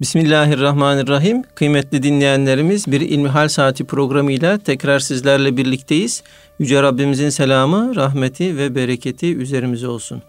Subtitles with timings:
[0.00, 1.42] Bismillahirrahmanirrahim.
[1.54, 6.22] Kıymetli dinleyenlerimiz bir İlmihal Saati programıyla tekrar sizlerle birlikteyiz.
[6.58, 10.22] Yüce Rabbimizin selamı, rahmeti ve bereketi üzerimize olsun.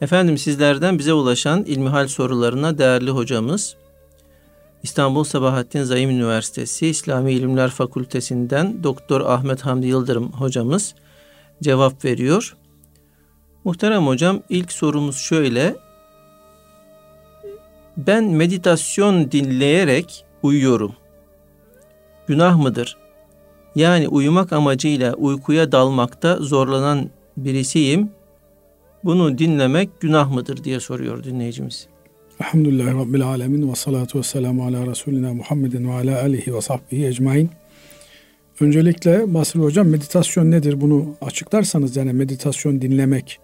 [0.00, 3.76] Efendim sizlerden bize ulaşan İlmihal sorularına değerli hocamız
[4.82, 10.94] İstanbul Sabahattin Zaim Üniversitesi İslami İlimler Fakültesinden Doktor Ahmet Hamdi Yıldırım hocamız
[11.62, 12.56] cevap veriyor.
[13.64, 15.87] Muhterem hocam ilk sorumuz şöyle.
[18.06, 20.92] Ben meditasyon dinleyerek uyuyorum.
[22.26, 22.96] Günah mıdır?
[23.74, 28.10] Yani uyumak amacıyla uykuya dalmakta zorlanan birisiyim.
[29.04, 31.88] Bunu dinlemek günah mıdır diye soruyor dinleyicimiz.
[32.40, 37.06] Elhamdülillahi Rabbil Alemin ve salatu ve selamu ala Resulina Muhammedin ve ala alihi ve sahbihi
[37.06, 37.50] ecmain.
[38.60, 43.38] Öncelikle Basri Hocam meditasyon nedir bunu açıklarsanız yani meditasyon dinlemek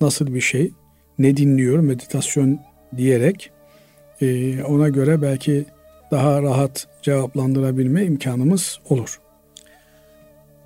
[0.00, 0.70] nasıl bir şey?
[1.18, 2.60] Ne dinliyor meditasyon
[2.96, 3.50] diyerek
[4.20, 5.64] e, ona göre belki
[6.10, 9.20] daha rahat cevaplandırabilme imkanımız olur.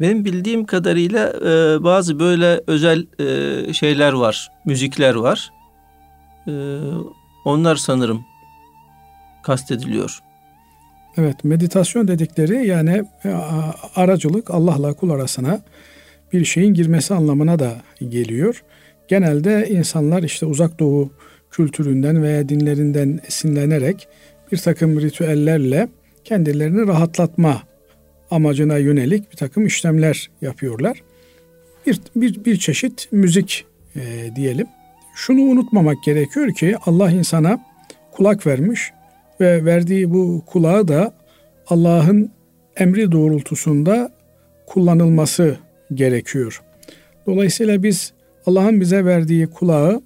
[0.00, 5.50] Benim bildiğim kadarıyla e, bazı böyle özel e, şeyler var, müzikler var.
[6.48, 6.52] E,
[7.44, 8.24] onlar sanırım
[9.42, 10.22] kastediliyor.
[11.16, 13.28] Evet, meditasyon dedikleri yani e,
[13.96, 15.60] aracılık Allah'la kul arasına
[16.32, 17.72] bir şeyin girmesi anlamına da
[18.08, 18.64] geliyor.
[19.08, 21.10] Genelde insanlar işte uzak doğu
[21.52, 24.08] kültüründen veya dinlerinden esinlenerek
[24.52, 25.88] bir takım ritüellerle
[26.24, 27.62] kendilerini rahatlatma
[28.30, 31.02] amacına yönelik bir takım işlemler yapıyorlar.
[31.86, 33.64] Bir, bir, bir çeşit müzik
[33.96, 34.00] e,
[34.36, 34.66] diyelim.
[35.14, 37.64] Şunu unutmamak gerekiyor ki Allah insana
[38.12, 38.92] kulak vermiş
[39.40, 41.14] ve verdiği bu kulağı da
[41.66, 42.30] Allah'ın
[42.76, 44.12] emri doğrultusunda
[44.66, 45.56] kullanılması
[45.94, 46.62] gerekiyor.
[47.26, 48.12] Dolayısıyla biz
[48.46, 50.02] Allah'ın bize verdiği kulağı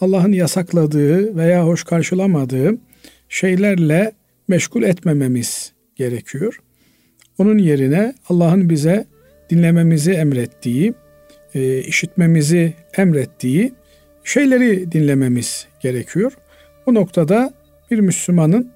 [0.00, 2.78] Allah'ın yasakladığı veya hoş karşılamadığı
[3.28, 4.12] şeylerle
[4.48, 6.60] meşgul etmememiz gerekiyor.
[7.38, 9.06] Onun yerine Allah'ın bize
[9.50, 10.94] dinlememizi emrettiği,
[11.54, 13.72] e, işitmemizi emrettiği
[14.24, 16.32] şeyleri dinlememiz gerekiyor.
[16.86, 17.52] Bu noktada
[17.90, 18.70] bir Müslümanın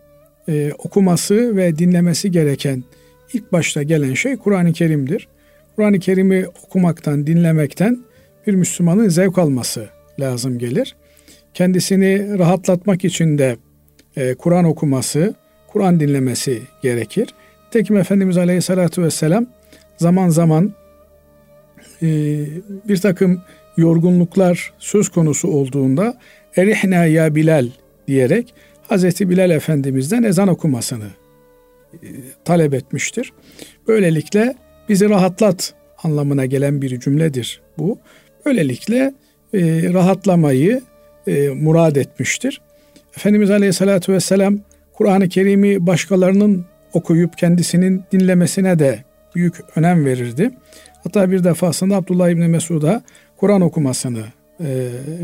[0.49, 2.85] e, okuması ve dinlemesi gereken
[3.33, 5.29] ilk başta gelen şey Kur'an-ı Kerim'dir.
[5.77, 8.05] Kur'an-ı Kerim'i okumaktan, dinlemekten
[8.47, 9.89] bir Müslümanın zevk alması
[10.21, 10.97] lazım gelir.
[11.55, 13.57] Kendisini rahatlatmak için de
[14.17, 15.35] e, Kur'an okuması,
[15.69, 17.29] Kur'an dinlemesi gerekir.
[17.71, 19.47] Tekim Efendimiz Aleyhisselatü Vesselam
[19.97, 20.75] zaman zaman
[22.03, 22.09] e,
[22.89, 23.43] bir takım
[23.77, 26.19] yorgunluklar söz konusu olduğunda
[26.57, 27.69] erihna ya Bilal
[28.09, 28.55] diyerek
[28.89, 31.09] Hazreti Bilal Efendimiz'den ezan okumasını
[31.93, 32.09] e,
[32.45, 33.33] talep etmiştir.
[33.89, 34.55] Böylelikle
[34.89, 37.99] bizi rahatlat anlamına gelen bir cümledir bu.
[38.47, 39.15] Böylelikle
[39.55, 40.81] e, rahatlamayı
[41.27, 42.61] e, murad etmiştir.
[43.17, 44.59] Efendimiz Aleyhisselatü Vesselam
[44.93, 50.51] Kur'an-ı Kerim'i başkalarının okuyup kendisinin dinlemesine de büyük önem verirdi.
[51.05, 53.03] Hatta bir defasında Abdullah İbni Mesud'a
[53.37, 54.25] Kur'an okumasını
[54.61, 54.67] e,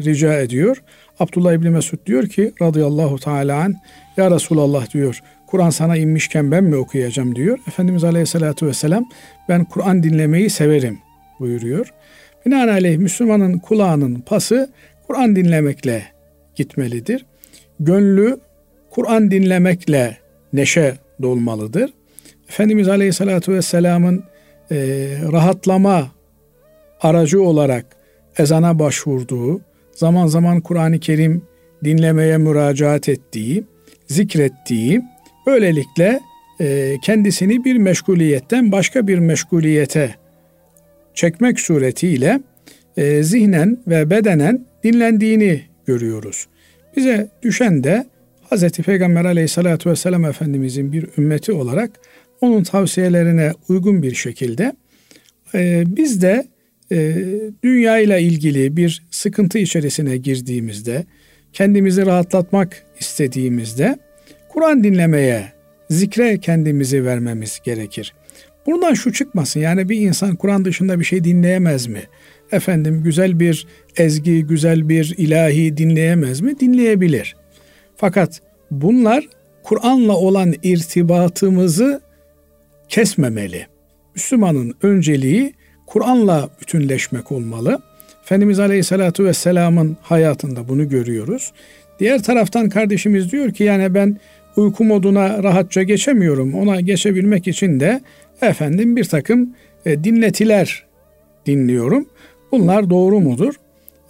[0.04, 0.82] rica ediyor.
[1.20, 3.74] Abdullah İbni Mesud diyor ki radıyallahu teala an
[4.16, 7.58] ya Resulallah diyor Kur'an sana inmişken ben mi okuyacağım diyor.
[7.68, 9.04] Efendimiz Aleyhisselatü Vesselam
[9.48, 10.98] ben Kur'an dinlemeyi severim
[11.40, 11.92] buyuruyor.
[12.46, 14.70] Binaenaleyh Müslümanın kulağının pası
[15.08, 16.02] Kur'an dinlemekle
[16.56, 17.26] gitmelidir.
[17.80, 18.40] Gönlü
[18.90, 20.16] Kur'an dinlemekle
[20.52, 21.90] neşe dolmalıdır.
[22.48, 24.24] Efendimiz Aleyhisselatü Vesselam'ın
[24.70, 24.76] e,
[25.32, 26.08] rahatlama
[27.00, 27.86] aracı olarak
[28.38, 29.60] ezana başvurduğu,
[29.92, 31.42] zaman zaman Kur'an-ı Kerim
[31.84, 33.64] dinlemeye müracaat ettiği,
[34.06, 35.02] zikrettiği,
[35.46, 36.20] böylelikle
[36.60, 40.14] e, kendisini bir meşguliyetten başka bir meşguliyete
[41.14, 42.40] çekmek suretiyle
[42.96, 46.46] e, zihnen ve bedenen dinlendiğini görüyoruz.
[46.96, 48.06] Bize düşen de
[48.50, 48.70] Hz.
[48.70, 51.90] Peygamber aleyhissalatü vesselam Efendimizin bir ümmeti olarak
[52.40, 54.72] onun tavsiyelerine uygun bir şekilde
[55.54, 56.46] e, biz de
[56.92, 57.16] e,
[57.64, 61.04] dünya ile ilgili bir sıkıntı içerisine girdiğimizde,
[61.52, 63.98] kendimizi rahatlatmak istediğimizde
[64.48, 65.52] Kur'an dinlemeye,
[65.90, 68.14] zikre kendimizi vermemiz gerekir.
[68.66, 72.02] Buradan şu çıkmasın yani bir insan Kur'an dışında bir şey dinleyemez mi?
[72.52, 73.66] Efendim güzel bir
[73.96, 76.60] ezgi, güzel bir ilahi dinleyemez mi?
[76.60, 77.36] Dinleyebilir.
[77.96, 78.40] Fakat
[78.70, 79.28] bunlar
[79.62, 82.00] Kur'an'la olan irtibatımızı
[82.88, 83.66] kesmemeli.
[84.14, 85.52] Müslümanın önceliği
[85.86, 87.82] Kur'an'la bütünleşmek olmalı.
[88.22, 91.52] Efendimiz Aleyhisselatü Vesselam'ın hayatında bunu görüyoruz.
[91.98, 94.18] Diğer taraftan kardeşimiz diyor ki yani ben
[94.56, 96.54] uyku moduna rahatça geçemiyorum.
[96.54, 98.00] Ona geçebilmek için de
[98.42, 99.54] efendim bir takım
[99.86, 100.86] e, dinletiler
[101.46, 102.08] dinliyorum.
[102.52, 103.54] Bunlar doğru mudur?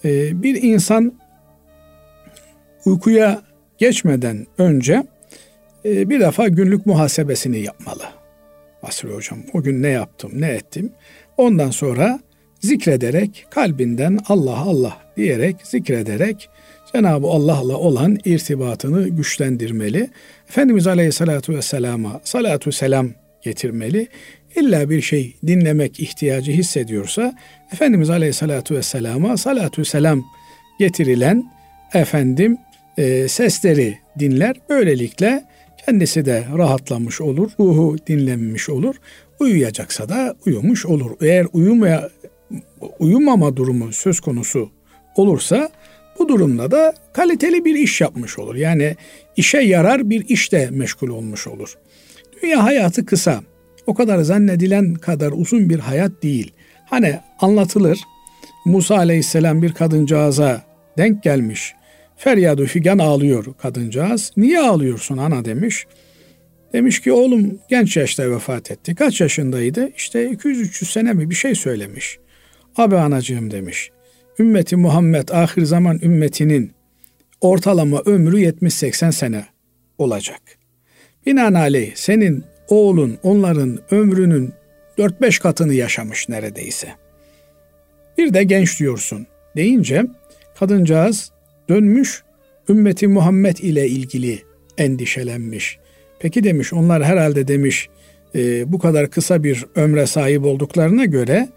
[0.05, 1.13] E, bir insan
[2.85, 3.43] uykuya
[3.79, 5.05] geçmeden önce
[5.85, 8.03] e, bir defa günlük muhasebesini yapmalı.
[8.83, 10.93] Basri Hocam o gün ne yaptım, ne ettim.
[11.37, 12.21] Ondan sonra
[12.61, 16.49] zikrederek, kalbinden Allah Allah diyerek, zikrederek
[16.93, 20.11] Cenab-ı Allah'la olan irtibatını güçlendirmeli.
[20.49, 23.09] Efendimiz Aleyhisselatü Vesselam'a salatu selam
[23.43, 24.09] getirmeli.
[24.57, 27.35] İlla bir şey dinlemek ihtiyacı hissediyorsa
[27.73, 30.25] Efendimiz Aleyhisselatü Vesselam'a salatu selam
[30.79, 31.45] getirilen
[31.95, 32.59] efendim
[32.99, 34.57] e, sesleri dinler.
[34.69, 35.45] Böylelikle
[35.87, 38.95] kendisi de rahatlamış olur, ruhu dinlenmiş olur.
[39.41, 41.11] Uyuyacaksa da uyumuş olur.
[41.21, 42.11] Eğer uyumaya
[42.99, 44.71] uyumama durumu söz konusu
[45.17, 45.71] olursa
[46.19, 48.55] bu durumda da kaliteli bir iş yapmış olur.
[48.55, 48.97] Yani
[49.37, 51.75] işe yarar bir işte meşgul olmuş olur.
[52.43, 53.43] Dünya hayatı kısa.
[53.89, 56.53] O kadar zannedilen kadar uzun bir hayat değil.
[56.87, 58.01] Hani anlatılır
[58.65, 60.63] Musa aleyhisselam bir kadıncağıza
[60.99, 61.75] denk gelmiş.
[62.17, 64.33] Feryadı figan ağlıyor kadıncağız.
[64.37, 65.87] Niye ağlıyorsun ana demiş.
[66.73, 68.95] Demiş ki oğlum genç yaşta vefat etti.
[68.95, 69.91] Kaç yaşındaydı?
[69.97, 72.19] İşte 200-300 sene mi bir şey söylemiş.
[72.77, 73.91] Abi anacığım demiş.
[74.39, 76.73] Ümmeti Muhammed ahir zaman ümmetinin
[77.41, 79.47] ortalama ömrü 70-80 sene
[79.99, 80.41] olacak.
[81.27, 84.53] Binaenaleyh senin oğlun onların ömrünün
[84.99, 86.89] 4-5 katını yaşamış neredeyse.
[88.19, 89.27] Bir de genç diyorsun
[89.57, 90.07] deyince
[90.59, 91.31] kadıncağız
[91.69, 92.23] dönmüş
[92.69, 94.43] ümmeti Muhammed ile ilgili
[94.79, 95.79] endişelenmiş.
[96.19, 97.89] Peki demiş onlar herhalde demiş
[98.35, 101.49] e, bu kadar kısa bir ömre sahip olduklarına göre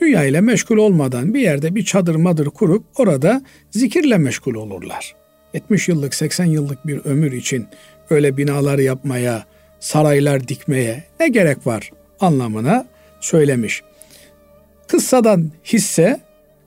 [0.00, 5.14] dünya ile meşgul olmadan bir yerde bir çadır madır kurup orada zikirle meşgul olurlar.
[5.54, 7.66] 70 yıllık 80 yıllık bir ömür için
[8.10, 9.44] öyle binalar yapmaya,
[9.80, 11.90] saraylar dikmeye ne gerek var
[12.20, 12.86] anlamına
[13.20, 13.82] söylemiş.
[14.88, 16.20] Kıssadan hisse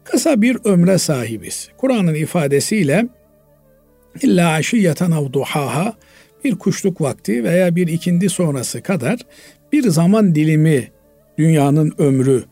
[0.03, 1.69] kısa bir ömre sahibiz.
[1.77, 3.07] Kur'an'ın ifadesiyle
[4.21, 5.93] illa aşiyeten av duhaha
[6.43, 9.19] bir kuşluk vakti veya bir ikindi sonrası kadar
[9.71, 10.91] bir zaman dilimi
[11.37, 12.43] dünyanın ömrü.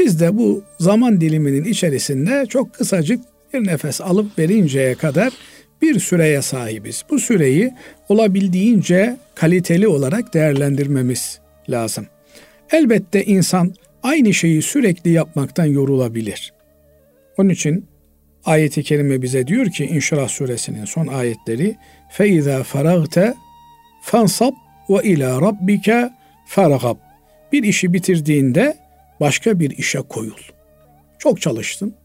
[0.00, 3.20] Biz de bu zaman diliminin içerisinde çok kısacık
[3.54, 5.32] bir nefes alıp verinceye kadar
[5.81, 7.03] bir süreye sahibiz.
[7.09, 7.73] Bu süreyi
[8.09, 11.39] olabildiğince kaliteli olarak değerlendirmemiz
[11.69, 12.07] lazım.
[12.71, 13.73] Elbette insan
[14.03, 16.53] aynı şeyi sürekli yapmaktan yorulabilir.
[17.37, 17.85] Onun için
[18.45, 21.75] ayeti kerime bize diyor ki İnşirah suresinin son ayetleri
[22.17, 23.33] فَاِذَا فَرَغْتَ
[24.01, 24.53] fansab
[24.89, 26.09] ve ila rabbike
[26.45, 26.97] fergab.
[27.51, 28.77] Bir işi bitirdiğinde
[29.19, 30.39] başka bir işe koyul.
[31.19, 31.95] Çok çalıştın.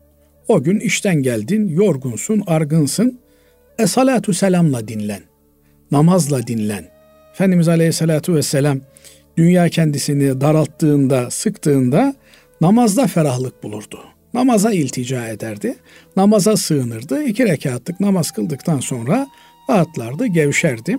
[0.49, 3.21] O gün işten geldin, yorgunsun, argınsın.
[3.80, 5.22] E salatu selamla dinlen.
[5.92, 6.86] Namazla dinlen.
[7.34, 8.80] Efendimiz Aleyhisselatü Vesselam
[9.38, 12.16] dünya kendisini daralttığında, sıktığında
[12.62, 14.00] namazda ferahlık bulurdu.
[14.34, 15.76] Namaza iltica ederdi.
[16.16, 17.24] Namaza sığınırdı.
[17.24, 19.28] İki rekatlık namaz kıldıktan sonra
[19.70, 20.98] rahatlardı, gevşerdi.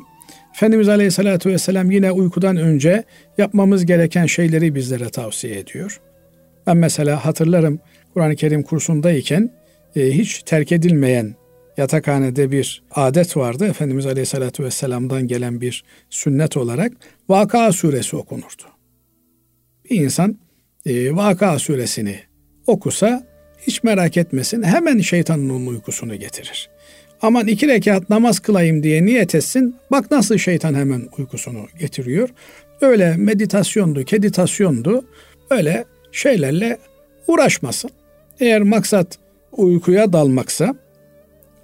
[0.55, 3.05] Efendimiz Aleyhisselatü Vesselam yine uykudan önce
[3.39, 6.01] yapmamız gereken şeyleri bizlere tavsiye ediyor.
[6.67, 7.81] Ben mesela hatırlarım
[8.15, 9.51] Kur'an-ı Kerim kursundayken
[9.97, 11.35] e, hiç terk edilmeyen
[11.77, 13.67] yatakhanede bir adet vardı.
[13.67, 16.93] Efendimiz Aleyhisselatü Vesselam'dan gelen bir sünnet olarak
[17.29, 18.63] Vaka suresi okunurdu.
[19.91, 20.39] Bir insan
[20.87, 22.19] e, Vaka suresini
[22.67, 23.27] okusa
[23.67, 26.71] hiç merak etmesin hemen şeytanın onun uykusunu getirir.
[27.23, 29.77] Aman iki rekat namaz kılayım diye niyet etsin.
[29.91, 32.29] Bak nasıl şeytan hemen uykusunu getiriyor.
[32.81, 35.05] Öyle meditasyondu, keditasyondu.
[35.51, 36.79] Öyle şeylerle
[37.27, 37.91] uğraşmasın.
[38.41, 39.19] Eğer maksat
[39.53, 40.77] uykuya dalmaksa,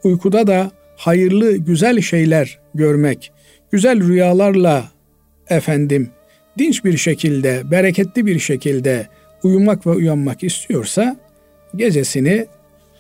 [0.05, 3.33] uykuda da hayırlı, güzel şeyler görmek,
[3.71, 4.85] güzel rüyalarla
[5.49, 6.11] efendim
[6.59, 9.09] dinç bir şekilde, bereketli bir şekilde
[9.43, 11.17] uyumak ve uyanmak istiyorsa
[11.77, 12.47] gecesini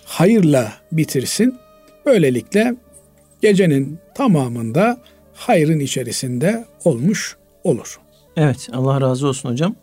[0.05, 1.55] hayırla bitirsin.
[2.07, 2.75] Böylelikle
[3.43, 5.01] gecenin tamamında
[5.35, 8.01] hayrın içerisinde olmuş olur.
[8.37, 9.75] Evet Allah razı olsun hocam.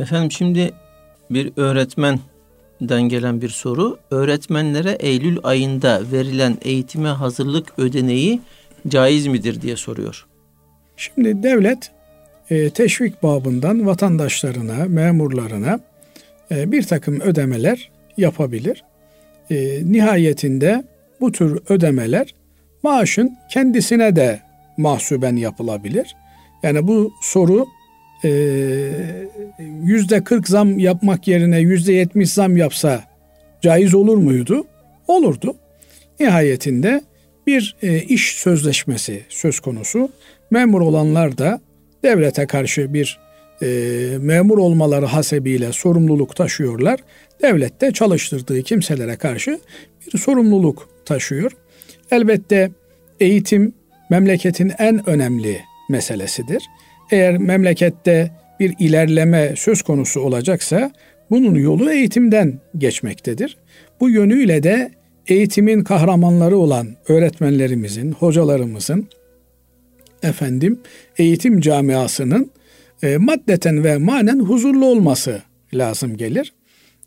[0.00, 0.72] Efendim şimdi
[1.30, 1.52] bir
[2.80, 3.98] öğretmenden gelen bir soru.
[4.10, 8.40] Öğretmenlere Eylül ayında verilen eğitime hazırlık ödeneği
[8.88, 10.26] caiz midir diye soruyor.
[10.96, 11.90] Şimdi devlet
[12.50, 15.80] e, teşvik babından vatandaşlarına, memurlarına
[16.50, 18.84] e, bir takım ödemeler yapabilir.
[19.50, 20.84] E, nihayetinde
[21.20, 22.34] bu tür ödemeler
[22.82, 24.40] maaşın kendisine de
[24.76, 26.16] mahsuben yapılabilir.
[26.62, 27.66] Yani bu soru
[29.84, 33.04] yüzde 40 zam yapmak yerine yüzde 70 zam yapsa
[33.60, 34.66] caiz olur muydu?
[35.06, 35.56] Olurdu.
[36.20, 37.02] Nihayetinde
[37.46, 40.08] bir e, iş sözleşmesi söz konusu.
[40.50, 41.60] Memur olanlar da
[42.02, 43.18] devlete karşı bir
[43.62, 43.66] e,
[44.20, 47.00] memur olmaları hasebiyle sorumluluk taşıyorlar.
[47.42, 49.60] Devlet de çalıştırdığı kimselere karşı
[50.14, 51.52] bir sorumluluk taşıyor.
[52.10, 52.70] Elbette
[53.20, 53.72] eğitim
[54.10, 55.60] memleketin en önemli
[55.90, 56.62] meselesidir.
[57.10, 60.92] Eğer memlekette bir ilerleme söz konusu olacaksa
[61.30, 63.56] bunun yolu eğitimden geçmektedir.
[64.00, 64.90] Bu yönüyle de
[65.26, 69.08] eğitimin kahramanları olan öğretmenlerimizin, hocalarımızın,
[70.22, 70.80] efendim
[71.18, 72.50] eğitim camiasının
[73.02, 75.42] e, maddeten ve manen huzurlu olması
[75.74, 76.52] lazım gelir.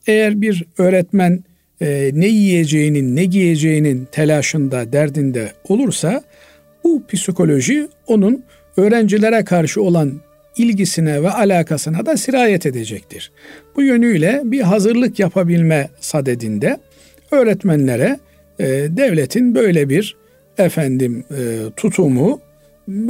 [0.07, 1.43] Eğer bir öğretmen
[1.81, 6.23] e, ne yiyeceğinin, ne giyeceğinin telaşında, derdinde olursa
[6.83, 8.43] bu psikoloji onun
[8.77, 10.21] öğrencilere karşı olan
[10.57, 13.31] ilgisine ve alakasına da sirayet edecektir.
[13.75, 16.77] Bu yönüyle bir hazırlık yapabilme sadedinde
[17.31, 18.19] öğretmenlere
[18.59, 20.15] e, devletin böyle bir
[20.57, 22.41] efendim e, tutumu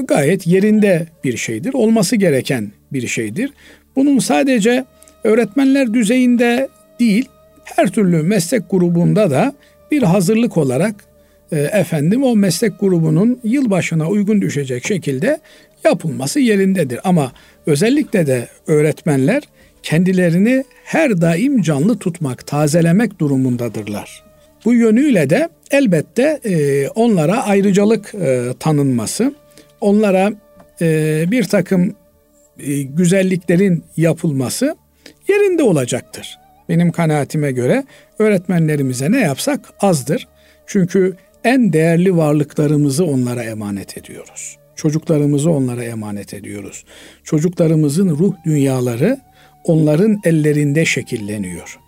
[0.07, 1.73] gayet yerinde bir şeydir.
[1.73, 3.51] Olması gereken bir şeydir.
[3.95, 4.85] Bunun sadece
[5.23, 6.67] öğretmenler düzeyinde
[6.99, 7.25] değil,
[7.63, 9.53] her türlü meslek grubunda da
[9.91, 10.95] bir hazırlık olarak
[11.51, 15.39] efendim o meslek grubunun yılbaşına uygun düşecek şekilde
[15.83, 16.99] yapılması yerindedir.
[17.03, 17.31] Ama
[17.65, 19.43] özellikle de öğretmenler
[19.83, 24.23] kendilerini her daim canlı tutmak, tazelemek durumundadırlar.
[24.65, 29.35] Bu yönüyle de elbette e, onlara ayrıcalık e, tanınması,
[29.81, 30.31] onlara
[30.81, 31.95] e, bir takım
[32.59, 34.75] e, güzelliklerin yapılması
[35.27, 36.37] yerinde olacaktır.
[36.69, 37.83] Benim kanaatime göre
[38.19, 40.27] öğretmenlerimize ne yapsak azdır.
[40.65, 44.57] Çünkü en değerli varlıklarımızı onlara emanet ediyoruz.
[44.75, 46.85] Çocuklarımızı onlara emanet ediyoruz.
[47.23, 49.17] Çocuklarımızın ruh dünyaları
[49.63, 51.79] onların ellerinde şekilleniyor.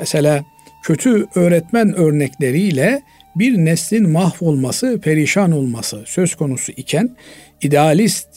[0.00, 0.44] Mesela
[0.82, 3.02] kötü öğretmen örnekleriyle
[3.36, 7.16] bir neslin mahvolması, perişan olması söz konusu iken
[7.62, 8.28] idealist,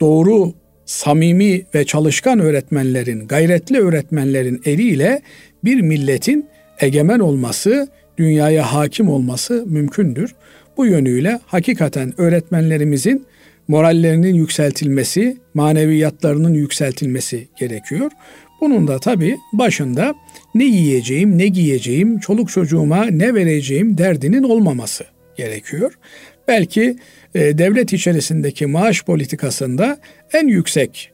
[0.00, 5.22] doğru, samimi ve çalışkan öğretmenlerin, gayretli öğretmenlerin eliyle
[5.64, 6.48] bir milletin
[6.80, 7.88] egemen olması,
[8.20, 10.34] dünyaya hakim olması mümkündür.
[10.76, 13.26] Bu yönüyle hakikaten öğretmenlerimizin
[13.68, 18.10] morallerinin yükseltilmesi, maneviyatlarının yükseltilmesi gerekiyor.
[18.60, 20.14] Bunun da tabi başında
[20.54, 25.04] ne yiyeceğim, ne giyeceğim, çoluk çocuğuma ne vereceğim derdinin olmaması
[25.36, 25.98] gerekiyor.
[26.48, 26.96] Belki
[27.34, 29.98] e, devlet içerisindeki maaş politikasında
[30.32, 31.12] en yüksek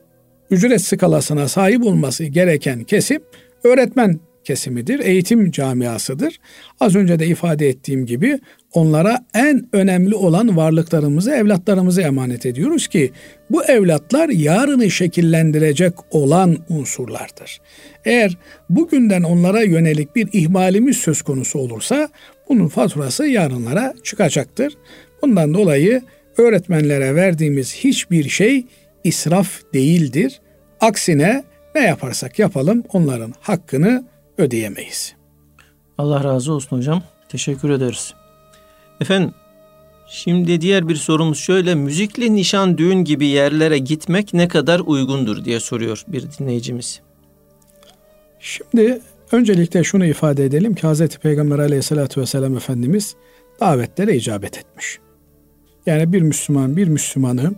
[0.51, 3.21] ücret skalasına sahip olması gereken kesim
[3.65, 6.41] öğretmen kesimidir, eğitim camiasıdır.
[6.81, 8.39] Az önce de ifade ettiğim gibi
[8.73, 13.11] onlara en önemli olan varlıklarımızı, evlatlarımızı emanet ediyoruz ki
[13.51, 17.61] bu evlatlar yarını şekillendirecek olan unsurlardır.
[18.05, 18.39] Eğer
[18.71, 22.09] bugünden onlara yönelik bir ihmalimiz söz konusu olursa
[22.49, 24.75] bunun faturası yarınlara çıkacaktır.
[25.23, 26.03] Bundan dolayı
[26.39, 28.67] öğretmenlere verdiğimiz hiçbir şey
[29.05, 30.41] israf değildir.
[30.81, 34.05] Aksine ne yaparsak yapalım onların hakkını
[34.39, 35.15] ödeyemeyiz.
[35.99, 37.03] Allah razı olsun hocam.
[37.29, 38.15] Teşekkür ederiz.
[39.01, 39.35] Efendim
[40.09, 41.75] şimdi diğer bir sorumuz şöyle.
[41.75, 47.01] Müzikli nişan düğün gibi yerlere gitmek ne kadar uygundur diye soruyor bir dinleyicimiz.
[48.41, 49.01] Şimdi
[49.33, 51.09] öncelikle şunu ifade edelim ki Hz.
[51.09, 53.17] Peygamber aleyhissalatü vesselam Efendimiz
[53.61, 54.99] davetlere icabet etmiş.
[55.87, 57.53] Yani bir Müslüman bir Müslümanı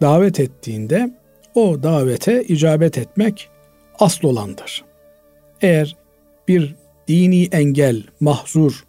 [0.00, 1.10] davet ettiğinde
[1.54, 3.50] o davete icabet etmek
[3.98, 4.84] asıl olandır.
[5.62, 5.96] Eğer
[6.48, 6.74] bir
[7.08, 8.84] dini engel, mahzur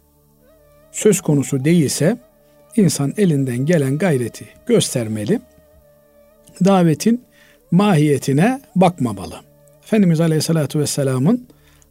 [0.92, 2.16] söz konusu değilse
[2.76, 5.40] insan elinden gelen gayreti göstermeli.
[6.64, 7.22] Davetin
[7.70, 9.34] mahiyetine bakmamalı.
[9.84, 11.46] Efendimiz Aleyhisselatü Vesselam'ın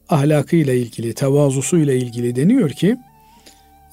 [0.10, 2.98] ahlakıyla ilgili, tevazusuyla ilgili deniyor ki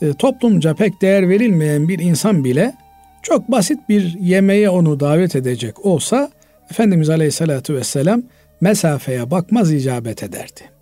[0.03, 2.75] e, toplumca pek değer verilmeyen bir insan bile
[3.23, 6.31] çok basit bir yemeğe onu davet edecek olsa
[6.71, 8.23] Efendimiz Aleyhisselatü Vesselam
[8.61, 10.80] mesafeye bakmaz icabet ederdi.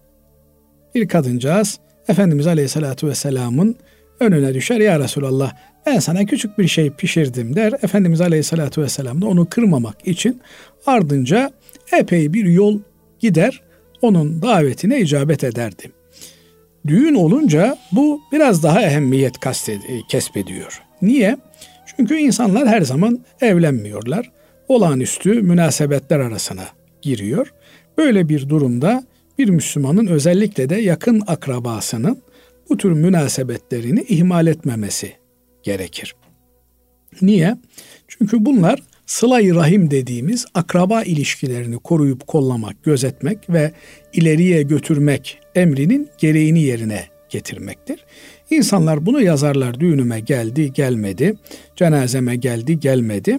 [0.98, 1.78] Bir kadıncağız
[2.08, 3.76] Efendimiz Aleyhisselatü Vesselam'ın
[4.20, 5.52] önüne düşer ya Resulallah
[5.86, 7.72] ben sana küçük bir şey pişirdim der.
[7.82, 10.40] Efendimiz Aleyhisselatü Vesselam da onu kırmamak için
[10.86, 11.50] ardınca
[11.92, 12.80] epey bir yol
[13.18, 13.62] gider
[14.02, 15.90] onun davetine icabet ederdi.
[16.86, 20.82] Düğün olunca bu biraz daha ehemmiyet kasted, kesbediyor.
[21.02, 21.36] Niye?
[21.96, 24.30] Çünkü insanlar her zaman evlenmiyorlar.
[24.68, 26.64] Olağanüstü münasebetler arasına
[27.02, 27.52] giriyor.
[27.98, 29.04] Böyle bir durumda
[29.38, 32.22] bir Müslümanın özellikle de yakın akrabasının
[32.70, 35.12] bu tür münasebetlerini ihmal etmemesi
[35.62, 36.14] gerekir.
[37.22, 37.56] Niye?
[38.08, 43.72] Çünkü bunlar sıla rahim dediğimiz akraba ilişkilerini koruyup kollamak, gözetmek ve
[44.12, 48.04] ileriye götürmek emrinin gereğini yerine getirmektir.
[48.50, 51.34] İnsanlar bunu yazarlar düğünüme geldi, gelmedi,
[51.76, 53.38] cenazeme geldi, gelmedi.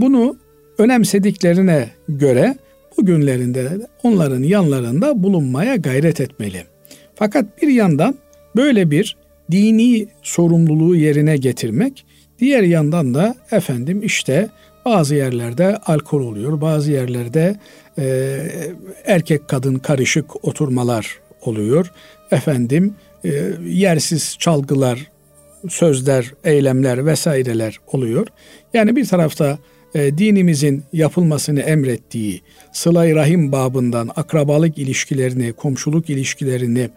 [0.00, 0.36] Bunu
[0.78, 2.56] önemsediklerine göre
[2.98, 3.70] bugünlerinde
[4.02, 6.64] onların yanlarında bulunmaya gayret etmeli.
[7.14, 8.14] Fakat bir yandan
[8.56, 9.16] böyle bir
[9.50, 12.06] dini sorumluluğu yerine getirmek,
[12.38, 14.48] diğer yandan da efendim işte
[14.86, 17.56] Bazı yerlerde alkol oluyor, bazı yerlerde
[17.98, 18.38] e,
[19.04, 21.92] erkek kadın karışık oturmalar oluyor.
[22.30, 23.30] Efendim e,
[23.64, 25.10] yersiz çalgılar,
[25.68, 28.26] sözler, eylemler vesaireler oluyor.
[28.74, 29.58] Yani bir tarafta
[29.94, 36.90] e, dinimizin yapılmasını emrettiği sıla rahim babından akrabalık ilişkilerini, komşuluk ilişkilerini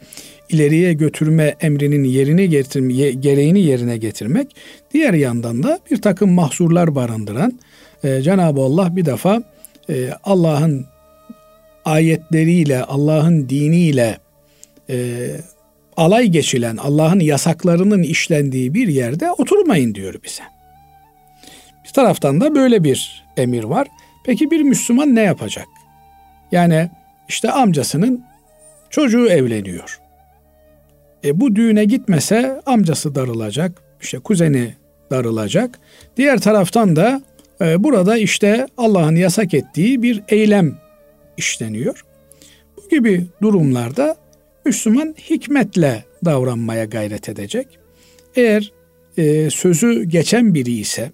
[0.49, 4.55] ileriye götürme emrinin yerini getirme, gereğini yerine getirmek,
[4.93, 7.59] diğer yandan da bir takım mahsurlar barındıran
[8.03, 9.43] e, Cenab-ı Allah bir defa
[9.89, 10.85] e, Allah'ın
[11.85, 14.17] ayetleriyle, Allah'ın diniyle
[14.89, 15.27] e,
[15.97, 20.58] alay geçilen, Allah'ın yasaklarının işlendiği bir yerde oturmayın diyor bize.
[21.89, 23.87] Bir taraftan da böyle bir emir var.
[24.25, 25.67] Peki bir Müslüman ne yapacak?
[26.51, 26.89] Yani
[27.29, 28.23] işte amcasının
[28.89, 29.99] çocuğu evleniyor.
[31.23, 34.73] E bu düğüne gitmese amcası darılacak, işte kuzeni
[35.11, 35.79] darılacak.
[36.17, 37.21] Diğer taraftan da
[37.61, 40.77] e, burada işte Allah'ın yasak ettiği bir eylem
[41.37, 42.05] işleniyor.
[42.77, 44.15] Bu gibi durumlarda
[44.65, 47.67] Müslüman hikmetle davranmaya gayret edecek.
[48.35, 48.71] Eğer
[49.17, 51.11] e, sözü geçen biri ise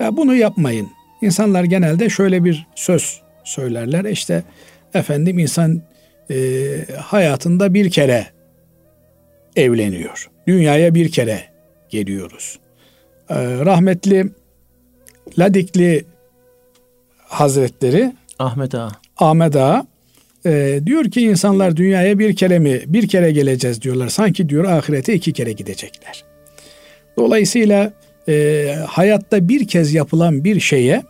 [0.00, 0.90] ya bunu yapmayın.
[1.22, 4.04] İnsanlar genelde şöyle bir söz söylerler.
[4.04, 4.42] İşte
[4.94, 5.82] efendim insan
[6.30, 6.36] e,
[6.96, 8.26] hayatında bir kere
[9.56, 10.30] evleniyor.
[10.46, 11.40] Dünyaya bir kere
[11.88, 12.58] geliyoruz.
[13.30, 14.26] E, rahmetli
[15.38, 16.04] Ladikli
[17.18, 18.92] Hazretleri Ahmet Ağa.
[19.16, 19.86] Ahmet Ağa
[20.46, 24.08] e, diyor ki insanlar dünyaya bir kere mi bir kere geleceğiz diyorlar.
[24.08, 26.24] Sanki diyor ahirete iki kere gidecekler.
[27.16, 27.92] Dolayısıyla
[28.28, 31.02] e, hayatta bir kez yapılan bir şeye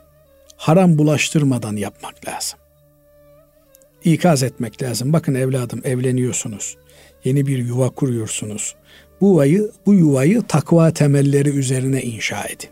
[0.57, 2.59] haram bulaştırmadan yapmak lazım.
[4.05, 5.13] İkaz etmek lazım.
[5.13, 6.77] Bakın evladım evleniyorsunuz.
[7.25, 8.75] Yeni bir yuva kuruyorsunuz.
[9.21, 12.71] Bu yuvayı, bu yuvayı takva temelleri üzerine inşa edin.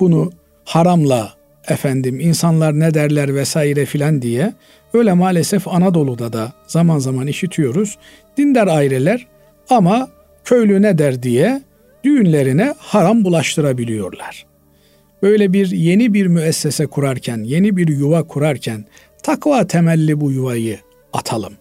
[0.00, 0.32] Bunu
[0.64, 1.32] haramla
[1.68, 4.52] efendim insanlar ne derler vesaire filan diye
[4.94, 7.98] öyle maalesef Anadolu'da da zaman zaman işitiyoruz.
[8.36, 9.26] Dindar aileler
[9.70, 10.08] ama
[10.44, 11.62] köylü ne der diye
[12.04, 14.46] düğünlerine haram bulaştırabiliyorlar.
[15.22, 18.84] Böyle bir yeni bir müessese kurarken, yeni bir yuva kurarken
[19.22, 20.78] takva temelli bu yuvayı
[21.12, 21.52] atalım.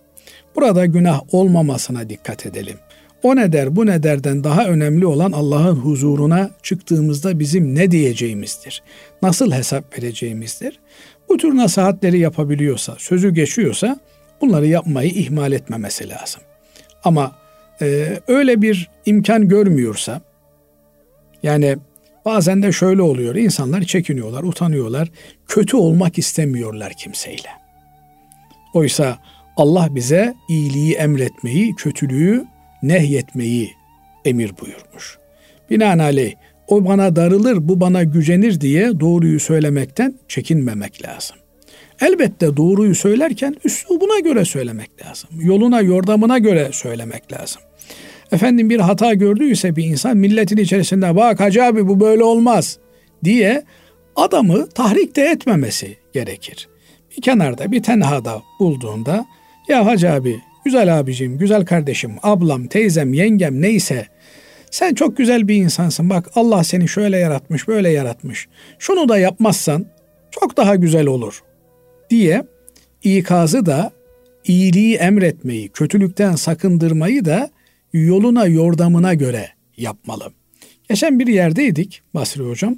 [0.55, 2.77] Burada günah olmamasına dikkat edelim.
[3.23, 8.83] O ne der bu ne derden daha önemli olan Allah'ın huzuruna çıktığımızda bizim ne diyeceğimizdir.
[9.21, 10.79] Nasıl hesap vereceğimizdir.
[11.29, 13.99] Bu tür nasihatleri yapabiliyorsa, sözü geçiyorsa
[14.41, 16.41] bunları yapmayı ihmal etmemesi lazım.
[17.03, 17.35] Ama
[17.81, 20.21] e, öyle bir imkan görmüyorsa
[21.43, 21.77] yani
[22.25, 23.35] bazen de şöyle oluyor.
[23.35, 25.11] insanlar çekiniyorlar, utanıyorlar.
[25.47, 27.49] Kötü olmak istemiyorlar kimseyle.
[28.73, 29.17] Oysa
[29.57, 32.45] Allah bize iyiliği emretmeyi, kötülüğü
[32.83, 33.71] nehyetmeyi
[34.25, 35.17] emir buyurmuş.
[35.69, 36.33] Binaenaleyh
[36.67, 41.37] o bana darılır, bu bana gücenir diye doğruyu söylemekten çekinmemek lazım.
[42.01, 45.29] Elbette doğruyu söylerken üslubuna göre söylemek lazım.
[45.39, 47.61] Yoluna, yordamına göre söylemek lazım.
[48.31, 52.77] Efendim bir hata gördüyse bir insan milletin içerisinde bak hacı abi bu böyle olmaz
[53.23, 53.63] diye
[54.15, 56.67] adamı tahrik de etmemesi gerekir.
[57.17, 59.25] Bir kenarda bir tenhada bulduğunda
[59.67, 64.07] ya hacı abi güzel abicim, güzel kardeşim, ablam, teyzem, yengem neyse
[64.71, 66.09] sen çok güzel bir insansın.
[66.09, 68.47] Bak Allah seni şöyle yaratmış, böyle yaratmış.
[68.79, 69.85] Şunu da yapmazsan
[70.31, 71.43] çok daha güzel olur
[72.09, 72.43] diye
[73.03, 73.91] ikazı da
[74.43, 77.49] iyiliği emretmeyi, kötülükten sakındırmayı da
[77.93, 80.31] yoluna yordamına göre yapmalı.
[80.89, 82.75] Geçen bir yerdeydik Basri Hocam.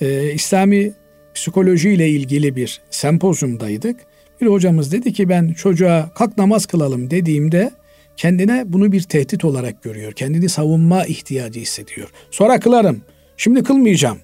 [0.00, 0.92] Ee, İslami
[1.34, 3.96] psikoloji ile ilgili bir sempozyumdaydık.
[4.40, 7.70] Bir hocamız dedi ki ben çocuğa kalk namaz kılalım dediğimde
[8.16, 10.12] kendine bunu bir tehdit olarak görüyor.
[10.12, 12.08] Kendini savunma ihtiyacı hissediyor.
[12.30, 13.02] Sonra kılarım.
[13.36, 14.18] Şimdi kılmayacağım.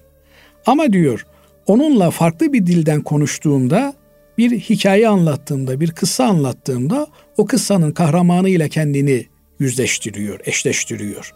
[0.65, 1.25] Ama diyor
[1.67, 3.93] onunla farklı bir dilden konuştuğumda
[4.37, 9.25] bir hikaye anlattığımda, bir kıssa anlattığımda o kıssanın kahramanıyla kendini
[9.59, 11.33] yüzleştiriyor, eşleştiriyor.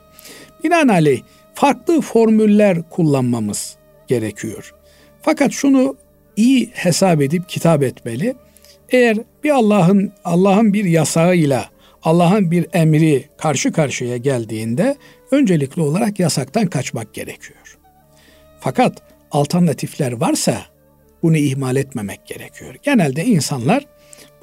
[0.64, 1.22] Binaenaleyh
[1.54, 3.76] farklı formüller kullanmamız
[4.08, 4.74] gerekiyor.
[5.22, 5.96] Fakat şunu
[6.36, 8.36] iyi hesap edip kitap etmeli.
[8.90, 11.70] Eğer bir Allah'ın Allah'ın bir yasağıyla
[12.04, 14.96] Allah'ın bir emri karşı karşıya geldiğinde
[15.32, 17.78] öncelikli olarak yasaktan kaçmak gerekiyor.
[18.60, 20.62] Fakat alternatifler varsa
[21.24, 22.76] bunu ihmal etmemek gerekiyor.
[22.84, 23.86] Genelde insanlar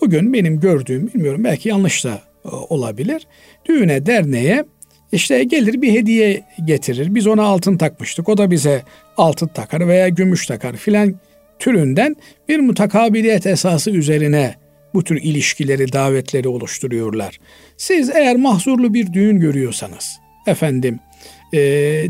[0.01, 3.27] bugün benim gördüğüm bilmiyorum belki yanlış da olabilir.
[3.67, 4.65] Düğüne derneğe
[5.13, 7.15] işte gelir bir hediye getirir.
[7.15, 8.29] Biz ona altın takmıştık.
[8.29, 8.83] O da bize
[9.17, 11.15] altın takar veya gümüş takar filan
[11.59, 12.17] türünden
[12.49, 14.55] bir mutakabiliyet esası üzerine
[14.95, 17.41] bu tür ilişkileri, davetleri oluşturuyorlar.
[17.77, 20.99] Siz eğer mahzurlu bir düğün görüyorsanız, efendim,
[21.53, 21.59] e,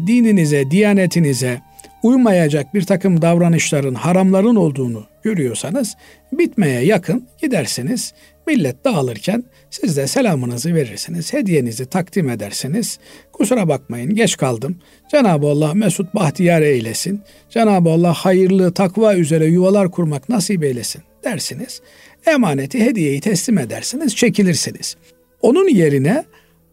[0.06, 1.60] dininize, diyanetinize
[2.02, 5.96] uymayacak bir takım davranışların, haramların olduğunu görüyorsanız
[6.32, 8.14] bitmeye yakın gidersiniz.
[8.48, 12.98] Millet dağılırken siz de selamınızı verirsiniz, hediyenizi takdim edersiniz.
[13.32, 14.76] Kusura bakmayın geç kaldım.
[15.10, 17.20] Cenab-ı Allah mesut bahtiyar eylesin.
[17.50, 21.80] Cenab-ı Allah hayırlı takva üzere yuvalar kurmak nasip eylesin dersiniz.
[22.26, 24.96] Emaneti, hediyeyi teslim edersiniz, çekilirsiniz.
[25.42, 26.24] Onun yerine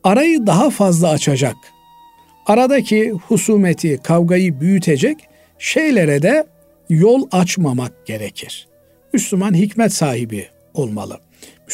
[0.04, 1.56] arayı daha fazla açacak,
[2.46, 5.18] aradaki husumeti, kavgayı büyütecek
[5.60, 6.48] şeylere de
[6.90, 8.68] yol açmamak gerekir.
[9.14, 11.25] Müslüman hikmet sahibi olmalı.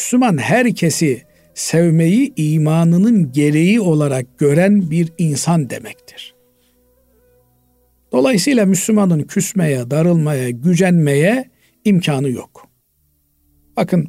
[0.02, 1.22] Müslüman herkesi
[1.54, 6.34] sevmeyi imanının gereği olarak gören bir insan demektir.
[8.12, 11.50] Dolayısıyla Müslümanın küsmeye, darılmaya, gücenmeye
[11.84, 12.68] imkanı yok.
[13.76, 14.08] Bakın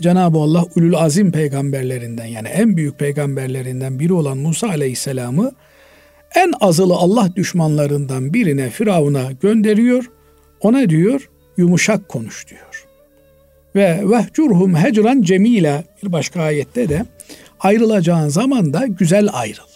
[0.00, 5.52] Cenab-ı Allah ulul azim peygamberlerinden yani en büyük peygamberlerinden biri olan Musa aleyhisselamı
[6.34, 10.10] en azılı Allah düşmanlarından birine Firavun'a gönderiyor.
[10.60, 12.67] Ona diyor yumuşak konuş diyor.
[13.74, 17.04] Ve vehcurhum hecran cemila bir başka ayette de
[17.60, 19.68] ayrılacağın zaman da güzel ayrıl.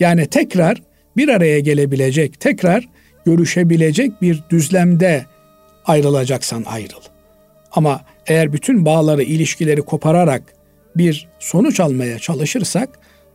[0.00, 0.82] Yani tekrar
[1.16, 2.88] bir araya gelebilecek, tekrar
[3.26, 5.26] görüşebilecek bir düzlemde
[5.84, 7.02] ayrılacaksan ayrıl.
[7.72, 10.42] Ama eğer bütün bağları, ilişkileri kopararak
[10.96, 12.88] bir sonuç almaya çalışırsak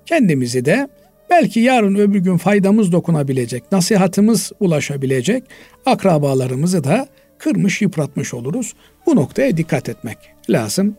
[0.05, 0.87] kendimizi de
[1.29, 5.43] belki yarın öbür gün faydamız dokunabilecek, nasihatımız ulaşabilecek
[5.85, 7.07] akrabalarımızı da
[7.39, 8.73] kırmış, yıpratmış oluruz.
[9.05, 10.17] Bu noktaya dikkat etmek
[10.49, 10.95] lazım.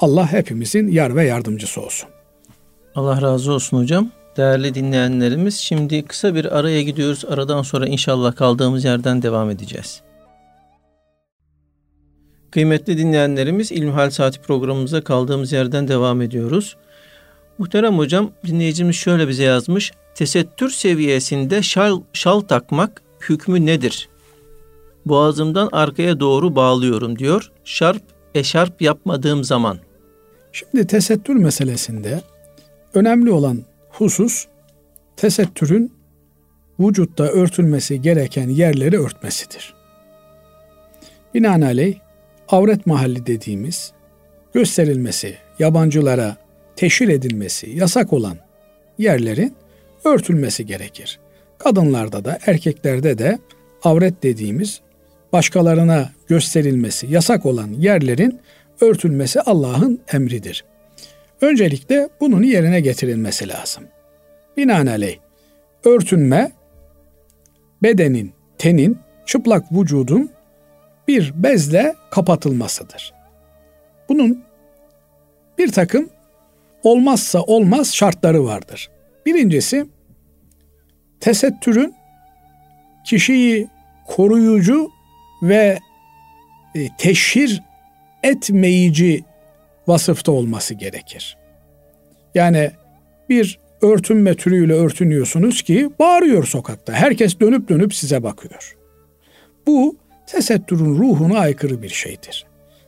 [0.00, 2.08] Allah hepimizin yar ve yardımcısı olsun.
[2.94, 4.10] Allah razı olsun hocam.
[4.36, 7.24] Değerli dinleyenlerimiz şimdi kısa bir araya gidiyoruz.
[7.28, 10.02] Aradan sonra inşallah kaldığımız yerden devam edeceğiz.
[12.50, 16.76] Kıymetli dinleyenlerimiz İlmihal Saati programımıza kaldığımız yerden devam ediyoruz.
[17.58, 19.92] Muhterem hocam dinleyicimiz şöyle bize yazmış.
[20.14, 24.08] Tesettür seviyesinde şal, şal takmak hükmü nedir?
[25.06, 27.52] Boğazımdan arkaya doğru bağlıyorum diyor.
[27.64, 28.02] Şarp,
[28.34, 29.78] eşarp yapmadığım zaman.
[30.52, 32.20] Şimdi tesettür meselesinde
[32.94, 34.46] önemli olan husus
[35.16, 35.92] tesettürün
[36.80, 39.74] vücutta örtülmesi gereken yerleri örtmesidir.
[41.34, 41.98] Binaenaleyh
[42.48, 43.92] avret mahalli dediğimiz
[44.54, 46.36] gösterilmesi, yabancılara
[46.76, 48.36] teşhir edilmesi yasak olan
[48.98, 49.54] yerlerin
[50.04, 51.20] örtülmesi gerekir.
[51.58, 53.38] Kadınlarda da erkeklerde de
[53.82, 54.80] avret dediğimiz
[55.32, 58.40] başkalarına gösterilmesi yasak olan yerlerin
[58.80, 60.64] örtülmesi Allah'ın emridir.
[61.40, 63.84] Öncelikle bunun yerine getirilmesi lazım.
[64.56, 65.18] Binaenaleyh
[65.84, 66.52] örtünme
[67.82, 70.30] bedenin, tenin, çıplak vücudun
[71.08, 73.14] bir bezle kapatılmasıdır.
[74.08, 74.44] Bunun
[75.58, 76.10] bir takım
[76.82, 78.90] olmazsa olmaz şartları vardır.
[79.26, 79.86] Birincisi
[81.20, 81.94] tesettürün
[83.06, 83.68] kişiyi
[84.06, 84.90] koruyucu
[85.42, 85.78] ve
[86.74, 87.62] e, teşhir
[88.22, 89.24] etmeyici
[89.86, 91.36] vasıfta olması gerekir.
[92.34, 92.70] Yani
[93.28, 96.92] bir örtünme türüyle örtünüyorsunuz ki bağırıyor sokakta.
[96.92, 98.76] Herkes dönüp dönüp size bakıyor.
[99.66, 102.46] Bu tesettürün ruhuna aykırı bir şeydir.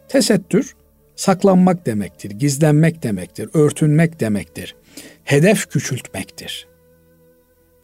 [0.09, 0.77] Tesettür
[1.17, 4.77] saklanmak demektir, gizlenmek demektir, örtünmek demektir.
[5.25, 6.67] Hedef küçültmektir.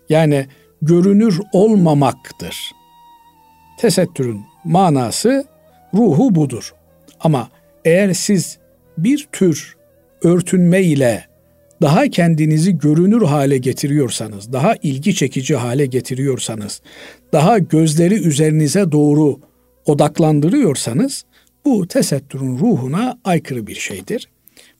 [0.09, 0.47] Yani
[0.83, 2.57] görünür olmamaktır.
[3.81, 5.45] Tesettürün manası
[5.95, 6.75] ruhu budur.
[7.21, 7.49] Ama
[7.85, 8.59] eğer siz
[8.99, 9.77] bir tür
[10.23, 11.25] örtünme ile
[11.83, 16.81] daha kendinizi görünür hale getiriyorsanız, daha ilgi çekici hale getiriyorsanız,
[17.33, 19.41] daha gözleri üzerinize doğru
[19.87, 21.25] odaklandırıyorsanız
[21.65, 24.29] bu tesettürün ruhuna aykırı bir şeydir.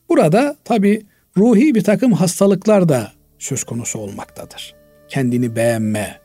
[0.09, 1.01] Burada tabi
[1.37, 4.75] ruhi bir takım hastalıklar da söz konusu olmaktadır.
[5.07, 6.19] Kendini beğenme,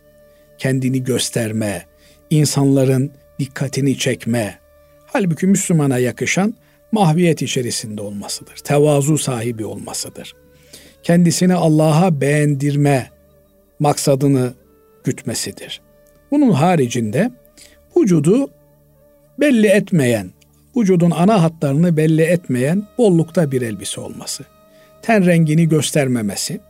[0.58, 1.82] kendini gösterme,
[2.30, 4.58] insanların dikkatini çekme.
[5.06, 6.54] Halbuki Müslümana yakışan
[6.92, 8.56] mahviyet içerisinde olmasıdır.
[8.56, 10.34] Tevazu sahibi olmasıdır.
[11.02, 13.10] Kendisini Allah'a beğendirme
[13.78, 14.54] maksadını
[15.04, 15.80] gütmesidir.
[16.30, 17.30] Bunun haricinde
[17.96, 18.50] vücudu
[19.40, 20.30] belli etmeyen,
[20.76, 24.44] vücudun ana hatlarını belli etmeyen bollukta bir elbise olması,
[25.02, 26.60] ten rengini göstermemesi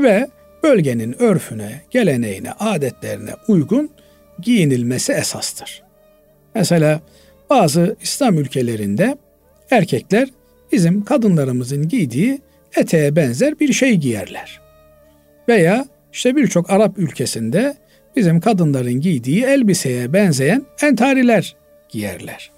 [0.00, 0.28] ve
[0.62, 3.90] bölgenin örfüne, geleneğine, adetlerine uygun
[4.40, 5.82] giyinilmesi esastır.
[6.54, 7.00] Mesela
[7.50, 9.16] bazı İslam ülkelerinde
[9.70, 10.28] erkekler
[10.72, 12.40] bizim kadınlarımızın giydiği
[12.76, 14.60] eteğe benzer bir şey giyerler.
[15.48, 17.76] Veya işte birçok Arap ülkesinde
[18.16, 21.56] bizim kadınların giydiği elbiseye benzeyen entariler
[21.88, 22.50] giyerler.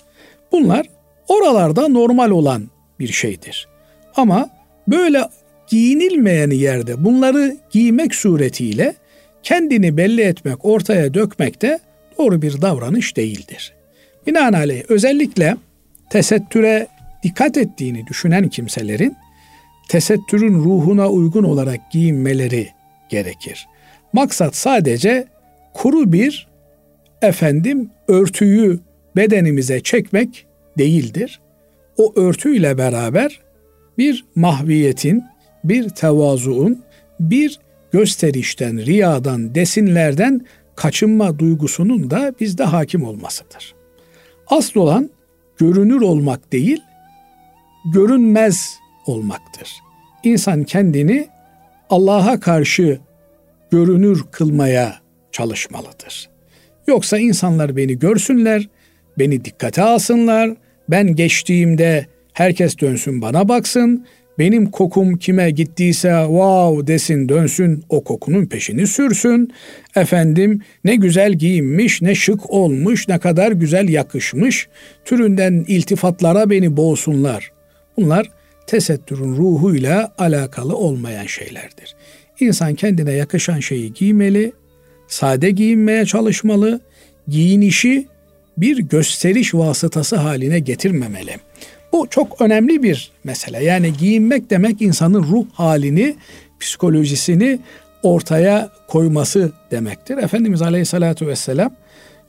[0.52, 0.86] Bunlar
[1.28, 3.68] oralarda normal olan bir şeydir.
[4.16, 4.50] Ama
[4.88, 5.28] böyle
[5.66, 8.94] giyinilmeyen yerde bunları giymek suretiyle
[9.42, 11.78] kendini belli etmek, ortaya dökmek de
[12.18, 13.74] doğru bir davranış değildir.
[14.26, 15.56] Binaenaleyh özellikle
[16.10, 16.86] tesettüre
[17.22, 19.16] dikkat ettiğini düşünen kimselerin
[19.88, 22.68] tesettürün ruhuna uygun olarak giyinmeleri
[23.08, 23.66] gerekir.
[24.12, 25.26] Maksat sadece
[25.74, 26.48] kuru bir
[27.22, 28.80] efendim örtüyü
[29.16, 30.46] bedenimize çekmek
[30.78, 31.40] değildir.
[31.96, 33.40] O örtüyle beraber
[33.98, 35.24] bir mahviyetin,
[35.64, 36.84] bir tevazuun,
[37.20, 37.58] bir
[37.92, 43.74] gösterişten, riyadan, desinlerden kaçınma duygusunun da bizde hakim olmasıdır.
[44.52, 45.10] Asıl olan
[45.58, 46.80] görünür olmak değil,
[47.94, 49.72] görünmez olmaktır.
[50.24, 51.28] İnsan kendini
[51.90, 53.00] Allah'a karşı
[53.70, 54.94] görünür kılmaya
[55.32, 56.28] çalışmalıdır.
[56.86, 58.68] Yoksa insanlar beni görsünler,
[59.18, 60.50] beni dikkate alsınlar,
[60.88, 64.06] ben geçtiğimde herkes dönsün bana baksın,
[64.38, 69.52] benim kokum kime gittiyse wow desin dönsün o kokunun peşini sürsün.
[69.96, 74.68] Efendim ne güzel giyinmiş, ne şık olmuş, ne kadar güzel yakışmış.
[75.04, 77.52] Türünden iltifatlara beni boğsunlar.
[77.96, 78.30] Bunlar
[78.66, 81.94] tesettürün ruhuyla alakalı olmayan şeylerdir.
[82.40, 84.52] İnsan kendine yakışan şeyi giymeli,
[85.08, 86.80] sade giyinmeye çalışmalı,
[87.28, 88.06] giyinişi
[88.58, 91.36] bir gösteriş vasıtası haline getirmemeli.
[91.92, 93.64] Bu çok önemli bir mesele.
[93.64, 96.16] Yani giyinmek demek insanın ruh halini,
[96.60, 97.58] psikolojisini
[98.02, 100.18] ortaya koyması demektir.
[100.18, 101.72] Efendimiz Aleyhisselatü Vesselam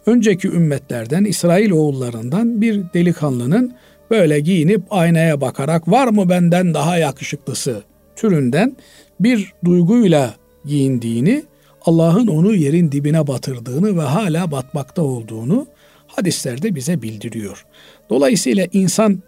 [0.06, 3.74] önceki ümmetlerden, İsrail oğullarından bir delikanlının
[4.12, 7.84] böyle giyinip aynaya bakarak var mı benden daha yakışıklısı
[8.16, 8.76] türünden
[9.20, 10.34] bir duyguyla
[10.66, 11.44] giyindiğini,
[11.86, 15.68] Allah'ın onu yerin dibine batırdığını ve hala batmakta olduğunu
[16.08, 17.66] hadislerde bize bildiriyor.
[18.10, 19.24] Dolayısıyla insan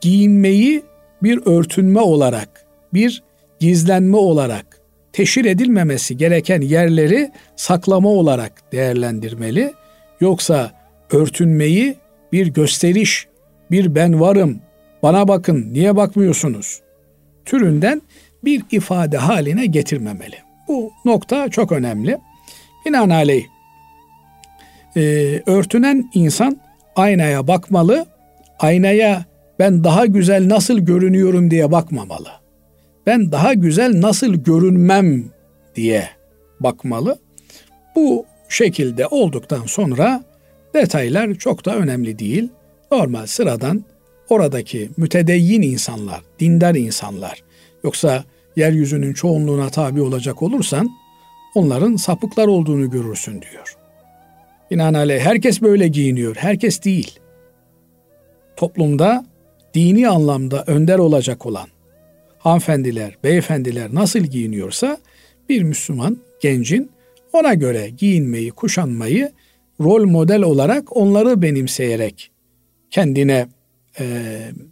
[0.00, 0.82] giyinmeyi
[1.22, 3.22] bir örtünme olarak, bir
[3.60, 4.80] gizlenme olarak,
[5.12, 9.72] teşhir edilmemesi gereken yerleri saklama olarak değerlendirmeli.
[10.20, 10.72] Yoksa
[11.10, 11.96] örtünmeyi
[12.32, 13.26] bir gösteriş,
[13.70, 14.60] bir ben varım,
[15.02, 16.80] bana bakın niye bakmıyorsunuz
[17.48, 18.02] türünden
[18.44, 20.36] bir ifade haline getirmemeli.
[20.68, 22.18] Bu nokta çok önemli.
[22.86, 23.44] Binaenaleyh
[24.96, 25.02] e,
[25.46, 26.60] örtünen insan
[26.96, 28.06] aynaya bakmalı,
[28.58, 29.24] aynaya
[29.58, 32.28] ben daha güzel nasıl görünüyorum diye bakmamalı.
[33.06, 35.24] Ben daha güzel nasıl görünmem
[35.76, 36.08] diye
[36.60, 37.18] bakmalı.
[37.96, 40.22] Bu şekilde olduktan sonra
[40.74, 42.48] detaylar çok da önemli değil.
[42.92, 43.84] Normal sıradan
[44.28, 47.42] oradaki mütedeyyin insanlar, dindar insanlar
[47.84, 48.24] yoksa
[48.56, 50.88] yeryüzünün çoğunluğuna tabi olacak olursan
[51.54, 53.76] onların sapıklar olduğunu görürsün diyor.
[54.70, 56.36] Binaenaleyh herkes böyle giyiniyor.
[56.36, 57.18] Herkes değil.
[58.56, 59.24] Toplumda
[59.74, 61.68] dini anlamda önder olacak olan
[62.38, 64.98] hanımefendiler, beyefendiler nasıl giyiniyorsa
[65.48, 66.90] bir Müslüman gencin
[67.32, 69.32] ona göre giyinmeyi, kuşanmayı
[69.80, 72.30] rol model olarak onları benimseyerek
[72.90, 73.48] kendine
[74.00, 74.04] e,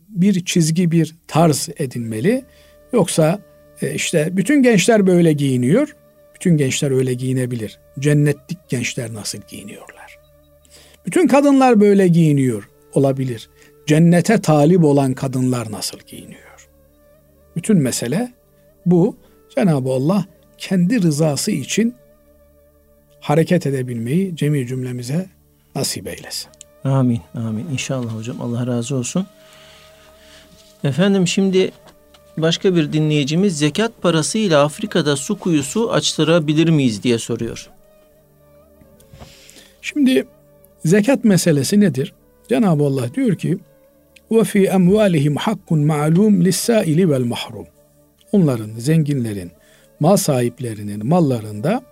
[0.09, 2.44] bir çizgi, bir tarz edinmeli.
[2.92, 3.40] Yoksa
[3.82, 5.96] e, işte bütün gençler böyle giyiniyor.
[6.35, 7.78] Bütün gençler öyle giyinebilir.
[7.98, 10.18] Cennetlik gençler nasıl giyiniyorlar?
[11.06, 13.48] Bütün kadınlar böyle giyiniyor olabilir
[13.87, 16.68] cennete talip olan kadınlar nasıl giyiniyor?
[17.57, 18.33] Bütün mesele
[18.87, 19.16] bu.
[19.55, 20.25] Cenab-ı Allah
[20.59, 21.94] kendi rızası için
[23.20, 25.27] hareket edebilmeyi cemi cümlemize
[25.75, 26.49] nasip eylesin.
[26.85, 27.66] Amin, amin.
[27.72, 28.40] İnşallah hocam.
[28.40, 29.27] Allah razı olsun.
[30.85, 31.70] Efendim şimdi
[32.37, 37.70] başka bir dinleyicimiz zekat parasıyla Afrika'da su kuyusu açtırabilir miyiz diye soruyor.
[39.83, 40.27] Şimdi
[40.85, 42.14] zekat meselesi nedir?
[42.49, 43.59] Cenab-ı Allah diyor ki
[44.54, 47.66] emvalihim hakkun ma'lum lis-saili vel mahrum.
[48.32, 49.50] Onların, zenginlerin,
[50.00, 51.82] mal sahiplerinin mallarında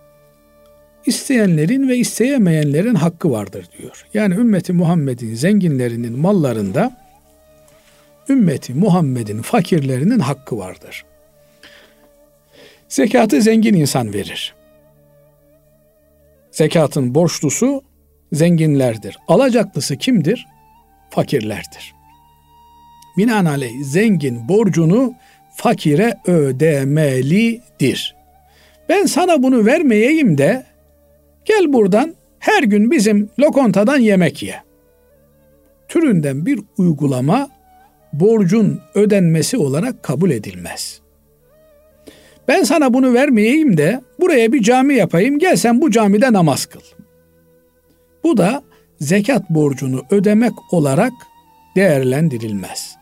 [1.05, 4.05] isteyenlerin ve isteyemeyenlerin hakkı vardır diyor.
[4.13, 7.05] Yani ümmeti Muhammed'in zenginlerinin mallarında
[8.29, 11.05] ümmeti Muhammed'in fakirlerinin hakkı vardır.
[12.87, 14.55] Zekatı zengin insan verir.
[16.51, 17.81] Zekatın borçlusu
[18.33, 19.17] zenginlerdir.
[19.27, 20.45] Alacaklısı kimdir?
[21.09, 21.95] Fakirlerdir.
[23.17, 25.13] Binaenaleyh zengin borcunu
[25.55, 28.15] fakire ödemelidir.
[28.89, 30.65] Ben sana bunu vermeyeyim de
[31.45, 34.55] gel buradan her gün bizim lokontadan yemek ye.
[35.87, 37.49] Türünden bir uygulama
[38.13, 41.01] borcun ödenmesi olarak kabul edilmez.
[42.47, 46.81] Ben sana bunu vermeyeyim de buraya bir cami yapayım gel sen bu camide namaz kıl.
[48.23, 48.63] Bu da
[48.99, 51.13] zekat borcunu ödemek olarak
[51.75, 52.95] değerlendirilmez.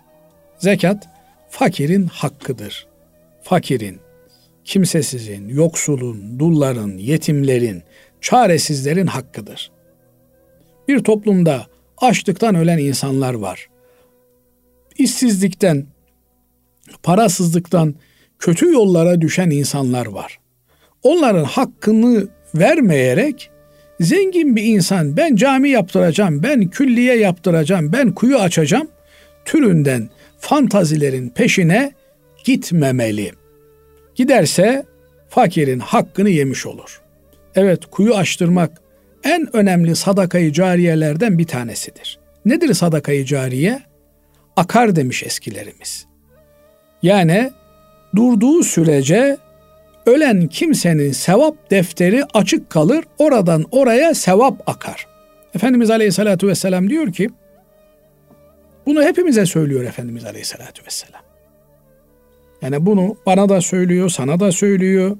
[0.64, 1.10] Zekat
[1.50, 2.88] fakirin hakkıdır.
[3.42, 4.00] Fakirin,
[4.66, 7.84] kimsesizin, yoksulun, dulların, yetimlerin,
[8.22, 9.72] çaresizlerin hakkıdır.
[10.88, 13.70] Bir toplumda açlıktan ölen insanlar var.
[14.98, 15.86] İşsizlikten,
[17.04, 17.96] parasızlıktan
[18.40, 20.40] kötü yollara düşen insanlar var.
[21.04, 23.52] Onların hakkını vermeyerek
[24.00, 28.88] zengin bir insan ben cami yaptıracağım, ben külliye yaptıracağım, ben kuyu açacağım
[29.46, 31.92] türünden fantazilerin peşine
[32.44, 33.32] gitmemeli.
[34.16, 34.86] Giderse
[35.30, 37.02] fakirin hakkını yemiş olur.
[37.56, 38.82] Evet kuyu açtırmak
[39.24, 42.20] en önemli sadakayı cariyelerden bir tanesidir.
[42.46, 43.82] Nedir sadakayı cariye?
[44.56, 46.06] Akar demiş eskilerimiz.
[47.02, 47.52] Yani
[48.16, 49.38] durduğu sürece
[50.06, 53.06] ölen kimsenin sevap defteri açık kalır.
[53.18, 55.08] Oradan oraya sevap akar.
[55.56, 57.30] Efendimiz Aleyhisselatü Vesselam diyor ki
[58.86, 61.22] bunu hepimize söylüyor Efendimiz Aleyhisselatü Vesselam.
[62.62, 65.18] Yani bunu bana da söylüyor, sana da söylüyor.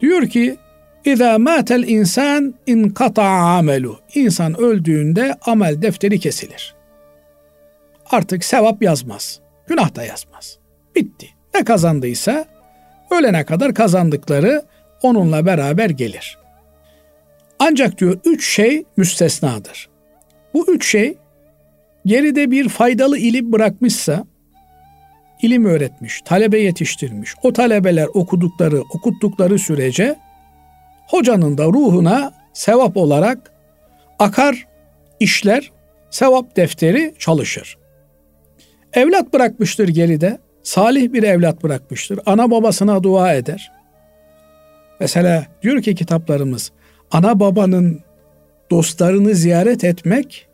[0.00, 0.56] Diyor ki
[1.04, 4.00] İza matel insan in kata amelu.
[4.14, 6.74] İnsan öldüğünde amel defteri kesilir.
[8.10, 9.40] Artık sevap yazmaz.
[9.66, 10.58] Günah da yazmaz.
[10.96, 11.28] Bitti.
[11.54, 12.44] Ne kazandıysa
[13.10, 14.62] ölene kadar kazandıkları
[15.02, 16.38] onunla beraber gelir.
[17.58, 19.88] Ancak diyor üç şey müstesnadır.
[20.54, 21.16] Bu üç şey
[22.06, 24.24] geride bir faydalı ilim bırakmışsa,
[25.42, 30.16] ilim öğretmiş, talebe yetiştirmiş, o talebeler okudukları, okuttukları sürece
[31.06, 33.52] hocanın da ruhuna sevap olarak
[34.18, 34.66] akar,
[35.20, 35.72] işler,
[36.10, 37.78] sevap defteri çalışır.
[38.92, 42.20] Evlat bırakmıştır geride, salih bir evlat bırakmıştır.
[42.26, 43.72] Ana babasına dua eder.
[45.00, 46.72] Mesela diyor ki kitaplarımız,
[47.10, 48.00] ana babanın
[48.70, 50.47] dostlarını ziyaret etmek,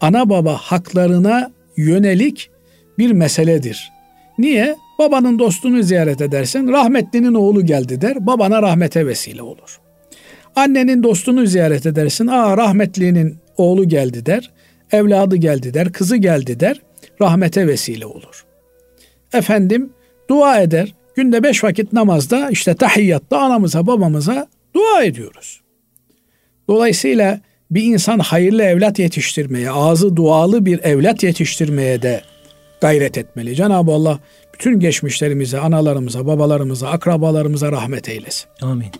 [0.00, 2.50] ana baba haklarına yönelik
[2.98, 3.92] bir meseledir.
[4.38, 4.76] Niye?
[4.98, 9.80] Babanın dostunu ziyaret edersin, rahmetlinin oğlu geldi der, babana rahmete vesile olur.
[10.56, 14.50] Annenin dostunu ziyaret edersin, aa rahmetlinin oğlu geldi der,
[14.92, 16.80] evladı geldi der, kızı geldi der,
[17.20, 18.44] rahmete vesile olur.
[19.32, 19.92] Efendim
[20.30, 25.60] dua eder, günde beş vakit namazda işte tahiyyatta anamıza babamıza dua ediyoruz.
[26.68, 32.22] Dolayısıyla bir insan hayırlı evlat yetiştirmeye, ağzı dualı bir evlat yetiştirmeye de
[32.80, 33.54] gayret etmeli.
[33.54, 34.18] Cenab-ı Allah
[34.54, 38.48] bütün geçmişlerimize, analarımıza, babalarımıza, akrabalarımıza rahmet eylesin.
[38.62, 38.90] Amin.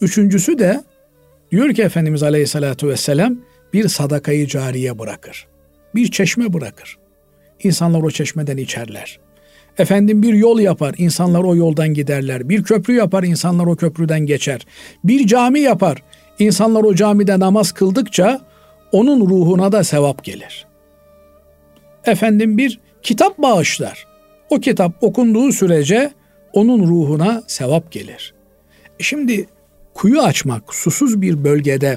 [0.00, 0.84] Üçüncüsü de
[1.50, 3.36] diyor ki Efendimiz Aleyhisselatü Vesselam
[3.72, 5.46] bir sadakayı cariye bırakır.
[5.94, 6.98] Bir çeşme bırakır.
[7.62, 9.18] İnsanlar o çeşmeden içerler.
[9.78, 12.48] Efendim bir yol yapar, insanlar o yoldan giderler.
[12.48, 14.66] Bir köprü yapar, insanlar o köprüden geçer.
[15.04, 16.02] Bir cami yapar,
[16.38, 18.40] insanlar o camide namaz kıldıkça
[18.92, 20.66] onun ruhuna da sevap gelir.
[22.04, 24.06] Efendim bir kitap bağışlar.
[24.50, 26.12] O kitap okunduğu sürece
[26.52, 28.34] onun ruhuna sevap gelir.
[28.98, 29.46] Şimdi
[29.94, 31.96] kuyu açmak susuz bir bölgede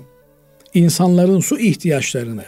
[0.73, 2.43] insanların su ihtiyaçlarını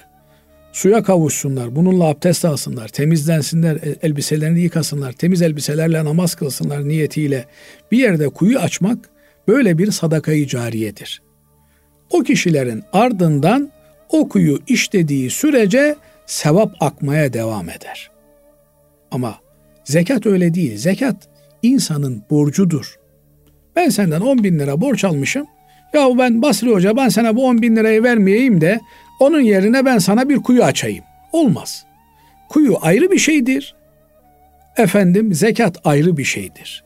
[0.72, 7.46] suya kavuşsunlar, bununla abdest alsınlar, temizlensinler, elbiselerini yıkasınlar, temiz elbiselerle namaz kılsınlar niyetiyle
[7.92, 9.10] bir yerde kuyu açmak
[9.48, 11.22] böyle bir sadakayı cariyedir.
[12.10, 13.72] O kişilerin ardından
[14.10, 15.96] o kuyu işlediği sürece
[16.26, 18.12] sevap akmaya devam eder.
[19.12, 19.36] Ama
[19.84, 20.78] zekat öyle değil.
[20.78, 21.16] Zekat
[21.62, 23.00] insanın borcudur.
[23.76, 25.48] Ben senden 10 bin lira borç almışım.
[25.94, 28.80] Ya ben Basri Hoca ben sana bu 10 bin lirayı vermeyeyim de
[29.20, 31.04] onun yerine ben sana bir kuyu açayım.
[31.32, 31.86] Olmaz.
[32.50, 33.76] Kuyu ayrı bir şeydir.
[34.78, 36.84] Efendim zekat ayrı bir şeydir.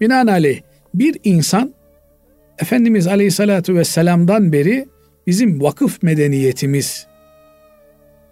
[0.00, 0.60] Binaenaleyh
[0.94, 1.72] bir insan
[2.58, 4.88] Efendimiz Aleyhisselatü Vesselam'dan beri
[5.26, 7.06] bizim vakıf medeniyetimiz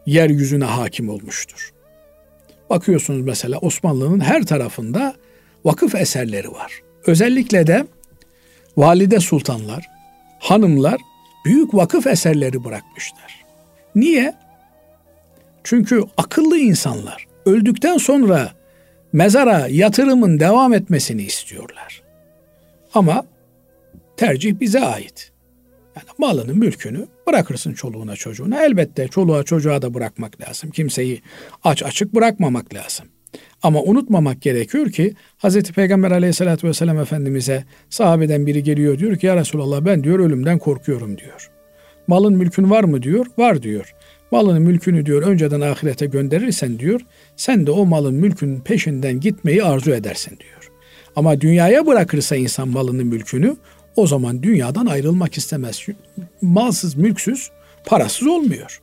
[0.06, 1.70] yeryüzüne hakim olmuştur.
[2.70, 5.14] Bakıyorsunuz mesela Osmanlı'nın her tarafında
[5.64, 6.72] vakıf eserleri var.
[7.06, 7.86] Özellikle de
[8.76, 9.86] valide sultanlar,
[10.38, 11.00] hanımlar
[11.44, 13.44] büyük vakıf eserleri bırakmışlar.
[13.94, 14.34] Niye?
[15.64, 18.50] Çünkü akıllı insanlar öldükten sonra
[19.12, 22.02] mezara yatırımın devam etmesini istiyorlar.
[22.94, 23.24] Ama
[24.17, 25.33] tercih bize ait.
[25.96, 28.64] Yani malını, mülkünü bırakırsın çoluğuna çocuğuna.
[28.64, 30.71] Elbette çoluğa çocuğa da bırakmak lazım.
[30.71, 31.23] Kimseyi
[31.64, 33.06] aç açık bırakmamak lazım.
[33.62, 35.62] Ama unutmamak gerekiyor ki Hz.
[35.62, 41.19] Peygamber aleyhissalatü vesselam Efendimiz'e sahabeden biri geliyor diyor ki ya Resulallah ben diyor ölümden korkuyorum
[41.19, 41.50] diyor.
[42.06, 43.27] Malın mülkün var mı diyor.
[43.38, 43.94] Var diyor.
[44.31, 47.00] Malını mülkünü diyor önceden ahirete gönderirsen diyor
[47.37, 50.71] sen de o malın mülkün peşinden gitmeyi arzu edersin diyor.
[51.17, 53.56] Ama dünyaya bırakırsa insan malını mülkünü
[53.97, 55.87] o zaman dünyadan ayrılmak istemez.
[56.42, 57.51] Malsız, mülksüz,
[57.87, 58.81] parasız olmuyor.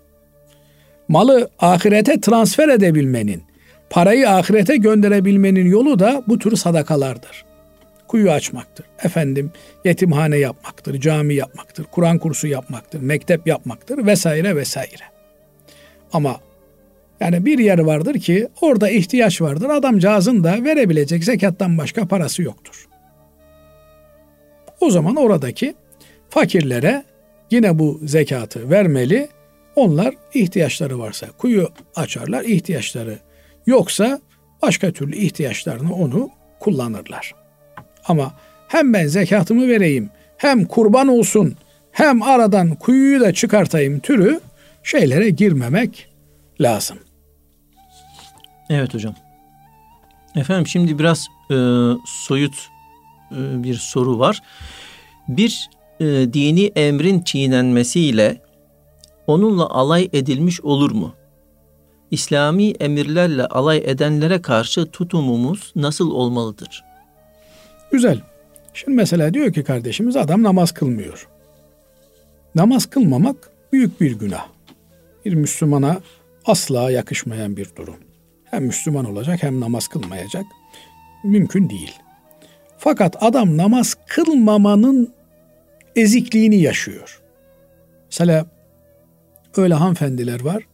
[1.08, 3.44] Malı ahirete transfer edebilmenin,
[3.90, 7.46] parayı ahirete gönderebilmenin yolu da bu tür sadakalardır.
[8.08, 8.86] kuyu açmaktır.
[9.04, 9.52] Efendim
[9.86, 15.04] yetimhane yapmaktır, cami yapmaktır, Kur'an kursu yapmaktır, mektep yapmaktır vesaire vesaire.
[16.14, 16.40] Ama
[17.20, 19.70] yani bir yer vardır ki orada ihtiyaç vardır.
[19.70, 22.88] Adamcağızın da verebilecek zekattan başka parası yoktur.
[24.84, 25.76] O zaman oradaki
[26.30, 27.04] fakirlere
[27.52, 29.30] yine bu zekatı vermeli.
[29.76, 33.20] Onlar ihtiyaçları varsa kuyu açarlar, ihtiyaçları
[33.66, 34.20] yoksa
[34.62, 36.30] başka türlü ihtiyaçlarını onu
[36.60, 37.36] kullanırlar.
[38.06, 38.34] Ama
[38.68, 41.56] hem ben zekatımı vereyim, hem kurban olsun,
[41.92, 44.40] hem aradan kuyuyu da çıkartayım türü
[44.84, 46.10] şeylere girmemek
[46.62, 46.98] lazım.
[48.70, 49.16] Evet hocam.
[50.36, 51.56] Efendim şimdi biraz e,
[52.06, 52.73] soyut
[53.64, 54.42] bir soru var.
[55.28, 55.70] Bir
[56.00, 58.42] e, dini emrin çiğnenmesiyle
[59.28, 61.14] onunla alay edilmiş olur mu?
[62.12, 66.84] İslami emirlerle alay edenlere karşı tutumumuz nasıl olmalıdır?
[67.92, 68.22] Güzel.
[68.74, 71.28] Şimdi mesela diyor ki kardeşimiz adam namaz kılmıyor.
[72.56, 74.46] Namaz kılmamak büyük bir günah.
[75.26, 76.02] Bir Müslümana
[76.46, 77.96] asla yakışmayan bir durum.
[78.44, 80.46] Hem Müslüman olacak hem namaz kılmayacak.
[81.24, 81.94] Mümkün değil.
[82.84, 85.14] Fakat adam namaz kılmamanın
[85.96, 87.22] ezikliğini yaşıyor.
[88.06, 88.46] Mesela
[89.58, 90.68] öyle hanımefendiler var.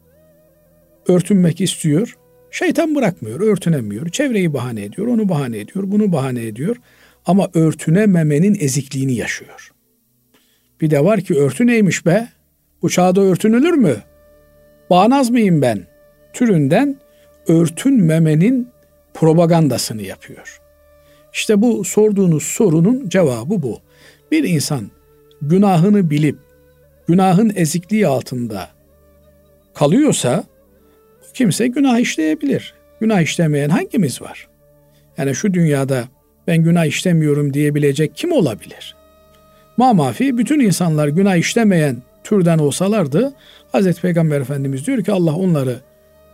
[1.08, 2.18] Örtünmek istiyor.
[2.52, 4.10] Şeytan bırakmıyor, örtünemiyor.
[4.10, 6.76] Çevreyi bahane ediyor, onu bahane ediyor, bunu bahane ediyor.
[7.26, 9.72] Ama örtünememenin ezikliğini yaşıyor.
[10.82, 12.28] Bir de var ki örtü neymiş be?
[12.82, 13.96] Bu çağda örtünülür mü?
[14.90, 15.88] Bağnaz mıyım ben?
[16.34, 17.00] Türünden
[17.48, 18.68] örtünmemenin
[19.14, 20.69] propagandasını yapıyor.
[21.34, 23.80] İşte bu sorduğunuz sorunun cevabı bu.
[24.32, 24.92] Bir insan
[25.42, 26.38] günahını bilip
[27.08, 28.70] günahın ezikliği altında
[29.74, 30.44] kalıyorsa
[31.34, 32.74] kimse günah işleyebilir.
[33.00, 34.48] Günah işlemeyen hangimiz var?
[35.18, 36.04] Yani şu dünyada
[36.48, 38.96] ben günah işlemiyorum diyebilecek kim olabilir?
[39.78, 43.34] Mamafi bütün insanlar günah işlemeyen türden olsalardı
[43.72, 45.80] Hazreti Peygamber Efendimiz diyor ki Allah onları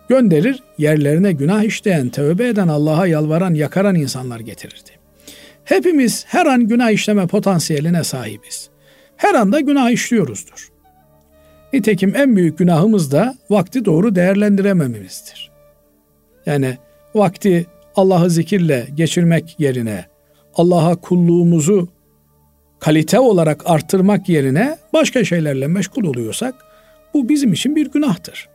[0.09, 4.89] gönderir yerlerine günah işleyen, tövbe eden, Allah'a yalvaran, yakaran insanlar getirirdi.
[5.63, 8.69] Hepimiz her an günah işleme potansiyeline sahibiz.
[9.17, 10.69] Her anda günah işliyoruzdur.
[11.73, 15.51] Nitekim en büyük günahımız da vakti doğru değerlendiremememizdir.
[16.45, 16.77] Yani
[17.15, 20.05] vakti Allah'ı zikirle geçirmek yerine
[20.55, 21.89] Allah'a kulluğumuzu
[22.79, 26.55] kalite olarak arttırmak yerine başka şeylerle meşgul oluyorsak
[27.13, 28.49] bu bizim için bir günahtır.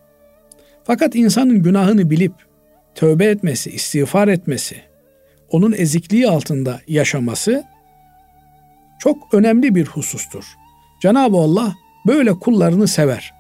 [0.84, 2.32] Fakat insanın günahını bilip
[2.94, 4.76] tövbe etmesi, istiğfar etmesi,
[5.50, 7.64] onun ezikliği altında yaşaması
[8.98, 10.44] çok önemli bir husustur.
[11.02, 11.74] Cenab-ı Allah
[12.06, 13.34] böyle kullarını sever.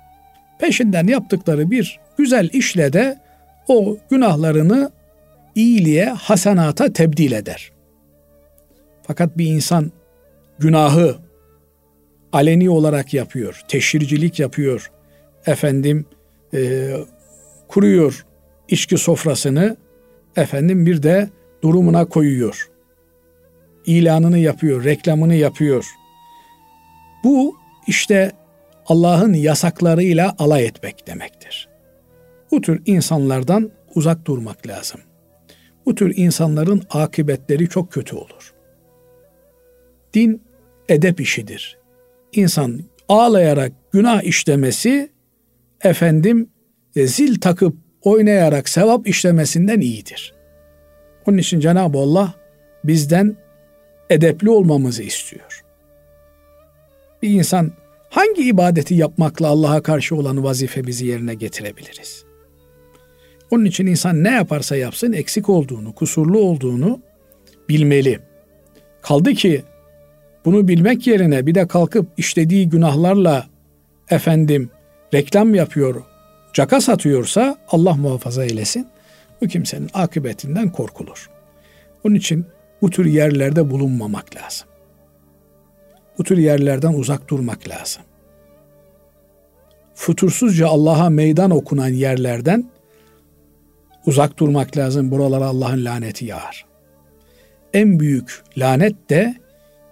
[0.58, 3.18] Peşinden yaptıkları bir güzel işle de
[3.68, 4.90] o günahlarını
[5.54, 7.72] iyiliğe, hasenata tebdil eder.
[9.02, 9.92] Fakat bir insan
[10.58, 11.16] günahı
[12.32, 14.90] aleni olarak yapıyor, teşhircilik yapıyor,
[15.46, 16.06] efendim
[16.54, 16.90] e,
[17.70, 18.26] kuruyor
[18.68, 19.76] içki sofrasını,
[20.36, 21.30] efendim bir de
[21.62, 22.70] durumuna koyuyor.
[23.86, 25.86] İlanını yapıyor, reklamını yapıyor.
[27.24, 27.56] Bu
[27.86, 28.32] işte
[28.86, 31.68] Allah'ın yasaklarıyla alay etmek demektir.
[32.50, 35.00] Bu tür insanlardan uzak durmak lazım.
[35.86, 38.54] Bu tür insanların akıbetleri çok kötü olur.
[40.14, 40.42] Din
[40.88, 41.78] edep işidir.
[42.32, 45.12] İnsan ağlayarak günah işlemesi
[45.82, 46.50] efendim
[46.96, 50.34] zil takıp oynayarak sevap işlemesinden iyidir.
[51.26, 52.34] Onun için Cenab-ı Allah
[52.84, 53.36] bizden
[54.10, 55.64] edepli olmamızı istiyor.
[57.22, 57.72] Bir insan
[58.10, 62.24] hangi ibadeti yapmakla Allah'a karşı olan vazifemizi yerine getirebiliriz?
[63.50, 67.00] Onun için insan ne yaparsa yapsın eksik olduğunu, kusurlu olduğunu
[67.68, 68.20] bilmeli.
[69.02, 69.62] Kaldı ki
[70.44, 73.46] bunu bilmek yerine bir de kalkıp işlediği günahlarla
[74.10, 74.70] efendim
[75.14, 76.02] reklam yapıyor,
[76.52, 78.88] caka satıyorsa Allah muhafaza eylesin.
[79.40, 81.30] Bu kimsenin akıbetinden korkulur.
[82.04, 82.46] Onun için
[82.82, 84.68] bu tür yerlerde bulunmamak lazım.
[86.18, 88.02] Bu tür yerlerden uzak durmak lazım.
[89.94, 92.70] Futursuzca Allah'a meydan okunan yerlerden
[94.06, 95.10] uzak durmak lazım.
[95.10, 96.66] Buralara Allah'ın laneti yağar.
[97.74, 99.34] En büyük lanet de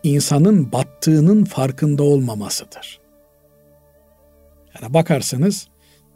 [0.02, 3.00] insanın battığının farkında olmamasıdır.
[4.74, 5.68] Yani bakarsınız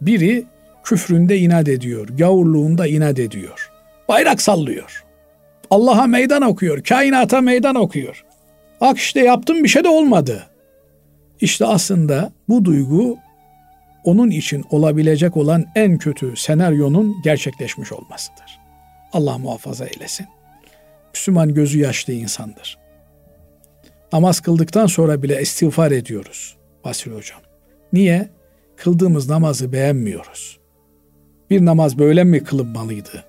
[0.07, 0.45] biri
[0.85, 3.71] küfründe inat ediyor, gavurluğunda inat ediyor.
[4.09, 5.05] Bayrak sallıyor.
[5.71, 8.25] Allah'a meydan okuyor, kainata meydan okuyor.
[8.81, 10.47] Bak işte yaptım bir şey de olmadı.
[11.41, 13.19] İşte aslında bu duygu
[14.05, 18.61] onun için olabilecek olan en kötü senaryonun gerçekleşmiş olmasıdır.
[19.13, 20.27] Allah muhafaza eylesin.
[21.15, 22.79] Müslüman gözü yaşlı insandır.
[24.13, 27.41] Namaz kıldıktan sonra bile istiğfar ediyoruz Basri Hocam.
[27.93, 28.29] Niye?
[28.83, 30.59] Kıldığımız namazı beğenmiyoruz.
[31.51, 33.25] Bir namaz böyle mi kılınmalıydı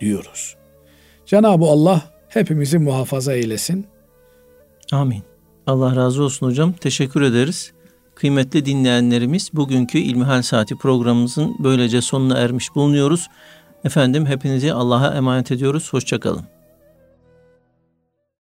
[0.00, 0.56] diyoruz.
[1.26, 3.86] Cenab-ı Allah hepimizi muhafaza eylesin.
[4.92, 5.22] Amin.
[5.66, 6.72] Allah razı olsun hocam.
[6.72, 7.72] Teşekkür ederiz.
[8.14, 13.28] Kıymetli dinleyenlerimiz bugünkü İlmihal Saati programımızın böylece sonuna ermiş bulunuyoruz.
[13.84, 15.92] Efendim hepinizi Allah'a emanet ediyoruz.
[15.92, 16.44] Hoşçakalın.